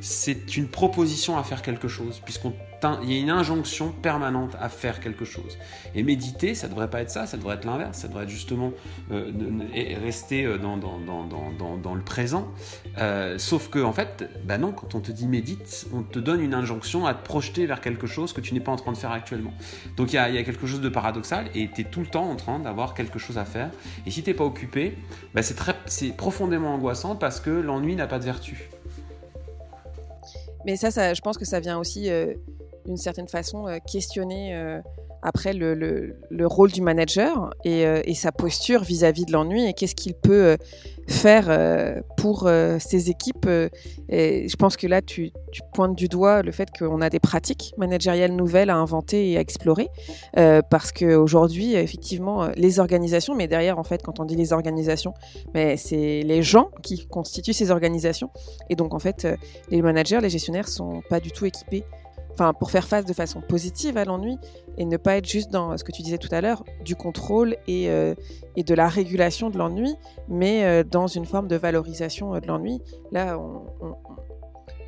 c'est 0.00 0.56
une 0.56 0.68
proposition 0.68 1.38
à 1.38 1.42
faire 1.42 1.62
quelque 1.62 1.88
chose, 1.88 2.20
puisqu'on 2.24 2.54
il 3.02 3.12
y 3.12 3.16
a 3.16 3.20
une 3.20 3.30
injonction 3.30 3.90
permanente 3.90 4.56
à 4.60 4.68
faire 4.68 5.00
quelque 5.00 5.24
chose. 5.24 5.58
Et 5.94 6.02
méditer, 6.02 6.54
ça 6.54 6.68
devrait 6.68 6.90
pas 6.90 7.00
être 7.00 7.10
ça, 7.10 7.26
ça 7.26 7.36
devrait 7.36 7.56
être 7.56 7.64
l'inverse, 7.64 7.98
ça 7.98 8.08
devrait 8.08 8.24
être 8.24 8.30
justement 8.30 8.72
rester 9.10 10.46
dans, 10.58 11.94
le 11.94 12.02
présent. 12.02 12.48
Euh, 12.98 13.38
sauf 13.38 13.68
que, 13.68 13.78
en 13.80 13.92
fait, 13.92 14.28
bah 14.44 14.58
non, 14.58 14.72
quand 14.72 14.94
on 14.94 15.00
te 15.00 15.10
dit 15.10 15.26
médite, 15.26 15.86
on 15.92 16.02
te 16.02 16.18
donne 16.18 16.40
une 16.40 16.54
injonction 16.54 17.06
à 17.06 17.14
te 17.14 17.24
projeter 17.24 17.66
vers 17.66 17.80
quelque 17.80 18.06
chose 18.06 18.32
que 18.32 18.40
tu 18.40 18.54
n'es 18.54 18.60
pas 18.60 18.72
en 18.72 18.76
train 18.76 18.92
de 18.92 18.96
faire 18.96 19.12
actuellement. 19.12 19.52
Donc 19.96 20.12
il 20.12 20.16
y 20.16 20.18
a, 20.18 20.28
y 20.28 20.38
a, 20.38 20.44
quelque 20.44 20.66
chose 20.66 20.80
de 20.80 20.88
paradoxal 20.88 21.50
et 21.54 21.70
tu 21.70 21.82
es 21.82 21.84
tout 21.84 22.00
le 22.00 22.06
temps 22.06 22.30
en 22.30 22.36
train 22.36 22.58
d'avoir 22.58 22.94
quelque 22.94 23.18
chose 23.18 23.38
à 23.38 23.44
faire. 23.44 23.70
Et 24.06 24.10
si 24.10 24.22
tu 24.22 24.30
n'es 24.30 24.34
pas 24.34 24.44
occupé, 24.44 24.96
bah 25.34 25.42
c'est 25.42 26.16
profondément 26.16 26.74
angoissant 26.74 27.16
parce 27.16 27.40
que 27.40 27.50
l'ennui 27.50 27.96
n'a 27.96 28.06
pas 28.06 28.18
de 28.18 28.24
vertu. 28.24 28.68
Mais 30.64 30.76
ça, 30.76 31.14
je 31.14 31.20
pense 31.20 31.38
que 31.38 31.44
ça 31.44 31.60
vient 31.60 31.78
aussi 31.78 32.10
d'une 32.88 32.96
certaine 32.96 33.28
façon 33.28 33.68
euh, 33.68 33.78
questionner 33.86 34.56
euh, 34.56 34.80
après 35.22 35.52
le, 35.52 35.74
le, 35.74 36.16
le, 36.30 36.46
rôle 36.46 36.70
du 36.70 36.80
manager 36.80 37.50
et, 37.64 37.86
euh, 37.86 38.00
et 38.04 38.14
sa 38.14 38.32
posture 38.32 38.82
vis-à-vis 38.82 39.24
de 39.24 39.32
l'ennui 39.32 39.68
et 39.68 39.72
qu'est-ce 39.72 39.94
qu'il 39.94 40.14
peut 40.14 40.44
euh, 40.44 40.56
faire 41.08 41.46
euh, 41.48 42.00
pour 42.16 42.50
ses 42.80 43.10
équipes. 43.10 43.46
je 43.48 44.56
pense 44.56 44.76
que 44.76 44.86
là, 44.86 45.00
tu, 45.00 45.30
pointes 45.72 45.94
du 45.96 46.08
doigt 46.08 46.42
le 46.42 46.52
fait 46.52 46.68
qu'on 46.76 47.00
a 47.00 47.08
des 47.08 47.20
pratiques 47.20 47.72
managériales 47.78 48.32
nouvelles 48.32 48.70
à 48.70 48.76
inventer 48.76 49.30
et 49.30 49.38
à 49.38 49.40
explorer. 49.40 49.88
Parce 50.34 50.92
qu'aujourd'hui, 50.92 51.74
effectivement, 51.74 52.48
les 52.56 52.80
organisations, 52.80 53.34
mais 53.34 53.46
derrière, 53.46 53.78
en 53.78 53.84
fait, 53.84 54.02
quand 54.02 54.20
on 54.20 54.24
dit 54.24 54.36
les 54.36 54.52
organisations, 54.52 55.14
mais 55.54 55.76
c'est 55.76 56.22
les 56.22 56.42
gens 56.42 56.70
qui 56.82 57.06
constituent 57.06 57.54
ces 57.54 57.70
organisations. 57.70 58.30
Et 58.68 58.74
donc, 58.76 58.92
en 58.92 58.98
fait, 58.98 59.26
les 59.70 59.80
managers, 59.80 60.20
les 60.20 60.30
gestionnaires 60.30 60.68
sont 60.68 61.02
pas 61.08 61.20
du 61.20 61.30
tout 61.30 61.46
équipés 61.46 61.84
enfin, 62.38 62.54
pour 62.54 62.70
faire 62.70 62.86
face 62.86 63.04
de 63.04 63.12
façon 63.12 63.40
positive 63.40 63.96
à 63.96 64.04
l'ennui 64.04 64.38
et 64.76 64.84
ne 64.84 64.96
pas 64.96 65.16
être 65.16 65.28
juste 65.28 65.50
dans 65.50 65.76
ce 65.76 65.82
que 65.82 65.90
tu 65.90 66.02
disais 66.02 66.18
tout 66.18 66.28
à 66.30 66.40
l'heure, 66.40 66.62
du 66.84 66.94
contrôle 66.94 67.56
et, 67.66 67.90
euh, 67.90 68.14
de 68.56 68.74
la 68.74 68.88
régulation 68.88 69.50
de 69.50 69.58
l'ennui, 69.58 69.94
mais 70.28 70.64
euh, 70.64 70.84
dans 70.84 71.06
une 71.06 71.26
forme 71.26 71.48
de 71.48 71.56
valorisation 71.56 72.34
euh, 72.34 72.40
de 72.40 72.46
l'ennui. 72.46 72.80
Là, 73.10 73.38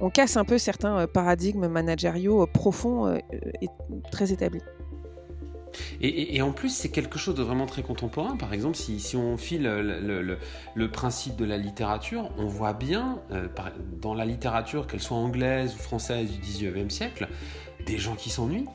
on, 0.01 0.11
casse 0.11 0.37
un 0.37 0.45
peu 0.45 0.59
certains 0.59 1.07
paradigmes 1.07 1.69
managériaux 1.69 2.47
profonds 2.47 3.15
et 3.61 3.69
très 4.11 4.33
établis. 4.33 4.63
Et, 6.01 6.41
en 6.43 6.53
plus, 6.53 6.71
c'est 6.71 6.91
quelque 6.91 7.19
chose 7.19 7.35
de 7.35 7.43
vraiment 7.43 7.67
très 7.67 7.83
contemporain. 7.83 8.37
Par 8.37 8.53
exemple, 8.53 8.77
si, 8.77 9.17
on 9.17 9.37
file 9.37 9.63
le, 9.63 10.91
principe 10.91 11.37
de 11.37 11.45
la 11.45 11.57
littérature, 11.57 12.31
on 12.39 12.47
voit 12.47 12.73
bien, 12.73 13.21
euh, 13.33 13.47
dans 14.01 14.15
la 14.15 14.25
littérature, 14.25 14.87
qu'elle 14.87 15.01
soit 15.01 15.17
anglaise 15.17 15.75
ou 15.75 15.79
française 15.79 16.31
du 16.31 16.39
19e 16.41 16.91
siècle, 16.91 17.29
des 17.87 17.99
gens 17.99 18.15
qui 18.15 18.31
s'ennuient. 18.31 18.67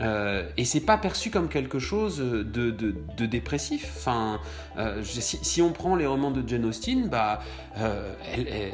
Euh, 0.00 0.42
et 0.56 0.64
c'est 0.64 0.80
pas 0.80 0.96
perçu 0.96 1.30
comme 1.30 1.48
quelque 1.48 1.78
chose 1.78 2.18
de, 2.18 3.24
dépressif. 3.26 3.92
Enfin, 3.96 4.40
euh, 4.78 5.02
si, 5.04 5.62
on 5.62 5.70
prend 5.70 5.96
les 5.96 6.06
romans 6.06 6.30
de 6.30 6.46
Jane 6.46 6.64
Austen, 6.64 7.08
bah, 7.08 7.40
euh, 7.78 8.12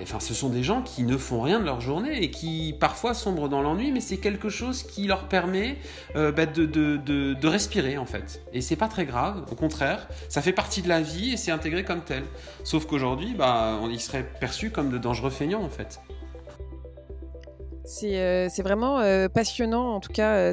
enfin, 0.03 0.21
ce 0.21 0.35
sont 0.35 0.49
des 0.49 0.63
gens 0.63 0.83
qui 0.83 1.03
ne 1.03 1.17
font 1.17 1.43
rien 1.43 1.61
de 1.61 1.65
leur 1.65 1.81
journée 1.81 2.23
et 2.23 2.31
qui 2.31 2.75
parfois 2.79 3.15
sombrent 3.15 3.49
dans 3.49 3.63
l'ennui, 3.63 3.93
mais 3.93 4.01
c'est 4.01 4.19
quelque 4.19 4.49
chose 4.49 4.83
qui 4.83 5.07
leur 5.07 5.29
permet 5.29 5.77
bah, 6.15 6.47
de, 6.47 7.47
respirer 7.47 7.99
en 7.99 8.07
fait. 8.07 8.43
Et 8.53 8.61
c'est 8.61 8.77
pas 8.77 8.89
très 8.89 9.05
grave, 9.05 9.45
au 9.51 9.55
contraire, 9.55 10.09
ça 10.29 10.41
fait 10.41 10.53
partie 10.53 10.83
de 10.83 10.89
la 10.89 11.01
vie 11.01 11.33
et 11.33 11.37
c'est 11.37 11.51
intégré 11.51 11.85
comme 11.85 12.03
tel. 12.03 12.23
Sauf 12.65 12.87
qu'aujourd'hui, 12.87 13.35
bah, 13.37 13.81
il 13.91 14.01
serait 14.01 14.25
perçu 14.41 14.71
comme 14.71 14.91
de 14.91 14.99
dangereux 14.99 15.31
feignants 15.31 15.63
en 15.63 15.69
fait. 15.69 16.01
C'est 17.91 18.21
euh, 18.21 18.49
vraiment 18.63 19.01
euh, 19.01 19.29
passionnant. 19.29 19.97
En 19.97 19.99
tout 20.01 20.13
cas, 20.13 20.53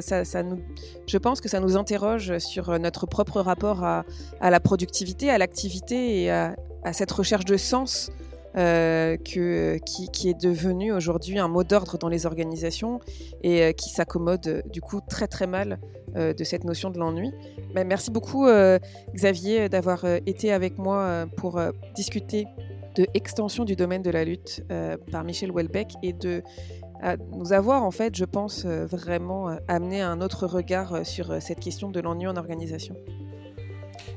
je 1.06 1.18
pense 1.18 1.40
que 1.40 1.48
ça 1.48 1.60
nous 1.60 1.76
interroge 1.76 2.38
sur 2.38 2.76
notre 2.80 3.06
propre 3.06 3.40
rapport 3.40 3.84
à, 3.84 4.04
la 4.40 4.58
productivité, 4.58 5.30
à 5.30 5.38
l'activité 5.38 6.24
et 6.24 6.32
à, 6.32 6.56
cette 6.92 7.12
recherche 7.12 7.44
de 7.44 7.56
sens 7.56 8.10
qui, 8.54 9.38
est 9.38 10.42
devenu 10.42 10.92
aujourd'hui 10.92 11.38
un 11.38 11.46
mot 11.46 11.62
d'ordre 11.62 11.96
dans 11.96 12.08
les 12.08 12.26
organisations 12.26 12.98
et 13.44 13.72
qui 13.74 13.90
s'accommode 13.90 14.64
du 14.72 14.80
coup 14.80 15.00
très 15.08 15.28
très 15.28 15.46
mal 15.46 15.78
de 16.16 16.44
cette 16.44 16.64
notion 16.64 16.90
de 16.90 16.98
l'ennui. 16.98 17.30
Merci 17.74 18.10
beaucoup 18.10 18.48
Xavier 19.14 19.68
d'avoir 19.68 20.04
été 20.26 20.52
avec 20.52 20.76
moi 20.76 21.26
pour 21.36 21.60
discuter 21.94 22.46
de 22.96 23.06
extension 23.14 23.64
du 23.64 23.76
domaine 23.76 24.02
de 24.02 24.10
la 24.10 24.24
lutte 24.24 24.64
par 25.12 25.22
Michel 25.22 25.52
Houellebecq 25.52 25.92
et 26.02 26.12
de 26.12 26.42
à 27.00 27.16
nous 27.16 27.52
avoir, 27.52 27.82
en 27.82 27.90
fait, 27.90 28.16
je 28.16 28.24
pense, 28.24 28.64
euh, 28.64 28.86
vraiment 28.86 29.48
euh, 29.48 29.56
amené 29.68 30.00
un 30.00 30.20
autre 30.20 30.46
regard 30.46 30.94
euh, 30.94 31.04
sur 31.04 31.40
cette 31.40 31.60
question 31.60 31.90
de 31.90 32.00
l'ennui 32.00 32.26
en 32.26 32.36
organisation. 32.36 32.96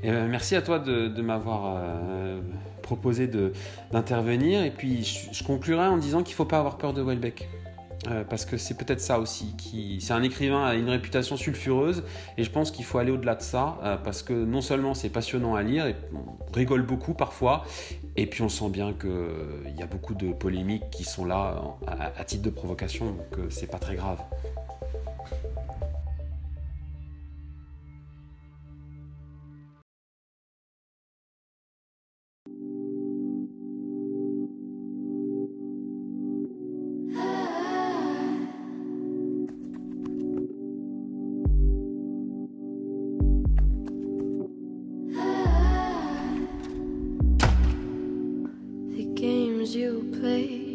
Et 0.03 0.11
ben, 0.11 0.27
merci 0.27 0.55
à 0.55 0.61
toi 0.61 0.79
de, 0.79 1.21
m'avoir 1.21 1.75
euh, 1.77 2.39
proposé 2.81 3.29
d'intervenir. 3.91 4.63
Et 4.63 4.71
puis, 4.71 5.03
je, 5.03 5.43
conclurai 5.43 5.85
en 5.85 5.97
disant 5.97 6.23
qu'il 6.23 6.33
ne 6.33 6.37
faut 6.37 6.45
pas 6.45 6.59
avoir 6.59 6.77
peur 6.77 6.93
de 6.93 7.01
Welbeck. 7.01 7.49
Parce 8.31 8.45
que 8.45 8.57
c'est 8.57 8.73
peut-être 8.73 8.99
ça 8.99 9.19
aussi. 9.19 9.55
Qui... 9.57 10.01
C'est 10.01 10.13
un 10.13 10.23
écrivain 10.23 10.65
à 10.65 10.73
une 10.73 10.89
réputation 10.89 11.37
sulfureuse 11.37 12.03
et 12.35 12.43
je 12.43 12.49
pense 12.49 12.71
qu'il 12.71 12.83
faut 12.83 12.97
aller 12.97 13.11
au-delà 13.11 13.35
de 13.35 13.43
ça 13.43 13.77
parce 14.03 14.23
que 14.23 14.33
non 14.33 14.61
seulement 14.61 14.95
c'est 14.95 15.09
passionnant 15.09 15.53
à 15.53 15.61
lire 15.61 15.85
et 15.85 15.95
on 16.11 16.51
rigole 16.51 16.81
beaucoup 16.81 17.13
parfois 17.13 17.63
et 18.17 18.25
puis 18.25 18.41
on 18.41 18.49
sent 18.49 18.69
bien 18.69 18.93
qu'il 18.93 19.09
euh, 19.09 19.63
y 19.77 19.81
a 19.81 19.87
beaucoup 19.87 20.13
de 20.13 20.31
polémiques 20.33 20.89
qui 20.91 21.03
sont 21.03 21.25
là 21.25 21.63
à, 21.87 22.23
titre 22.23 22.43
de 22.43 22.49
provocation 22.49 23.11
donc 23.11 23.37
euh, 23.37 23.49
c'est 23.49 23.69
pas 23.69 23.79
très 23.79 23.95
grave. 23.95 24.19
you 49.75 50.03
play 50.19 50.70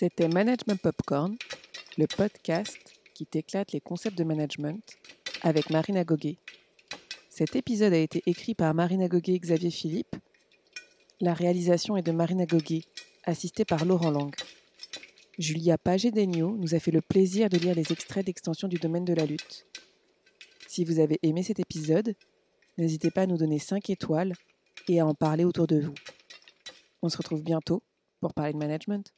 C'était 0.00 0.28
Management 0.28 0.80
Popcorn, 0.80 1.36
le 1.98 2.06
podcast 2.06 2.78
qui 3.12 3.26
t'éclate 3.26 3.72
les 3.72 3.82
concepts 3.82 4.16
de 4.16 4.24
management 4.24 4.80
avec 5.42 5.68
Marina 5.68 6.04
Goguet. 6.04 6.38
Cet 7.28 7.54
épisode 7.54 7.92
a 7.92 7.98
été 7.98 8.22
écrit 8.24 8.54
par 8.54 8.72
Marina 8.72 9.08
Goguet 9.08 9.34
et 9.34 9.38
Xavier 9.38 9.70
Philippe. 9.70 10.16
La 11.20 11.34
réalisation 11.34 11.98
est 11.98 12.02
de 12.02 12.12
Marina 12.12 12.46
Goguet, 12.46 12.84
assistée 13.24 13.66
par 13.66 13.84
Laurent 13.84 14.10
Lang. 14.10 14.34
Julia 15.38 15.76
Pagé-Degnaud 15.76 16.56
nous 16.56 16.74
a 16.74 16.78
fait 16.78 16.92
le 16.92 17.02
plaisir 17.02 17.50
de 17.50 17.58
lire 17.58 17.74
les 17.74 17.92
extraits 17.92 18.24
d'extension 18.24 18.68
du 18.68 18.78
domaine 18.78 19.04
de 19.04 19.12
la 19.12 19.26
lutte. 19.26 19.66
Si 20.66 20.86
vous 20.86 20.98
avez 20.98 21.18
aimé 21.22 21.42
cet 21.42 21.60
épisode, 21.60 22.14
n'hésitez 22.78 23.10
pas 23.10 23.24
à 23.24 23.26
nous 23.26 23.36
donner 23.36 23.58
5 23.58 23.90
étoiles 23.90 24.32
et 24.88 24.98
à 24.98 25.06
en 25.06 25.12
parler 25.12 25.44
autour 25.44 25.66
de 25.66 25.78
vous. 25.78 25.94
On 27.02 27.10
se 27.10 27.18
retrouve 27.18 27.42
bientôt 27.42 27.82
pour 28.22 28.32
parler 28.32 28.54
de 28.54 28.58
management. 28.58 29.12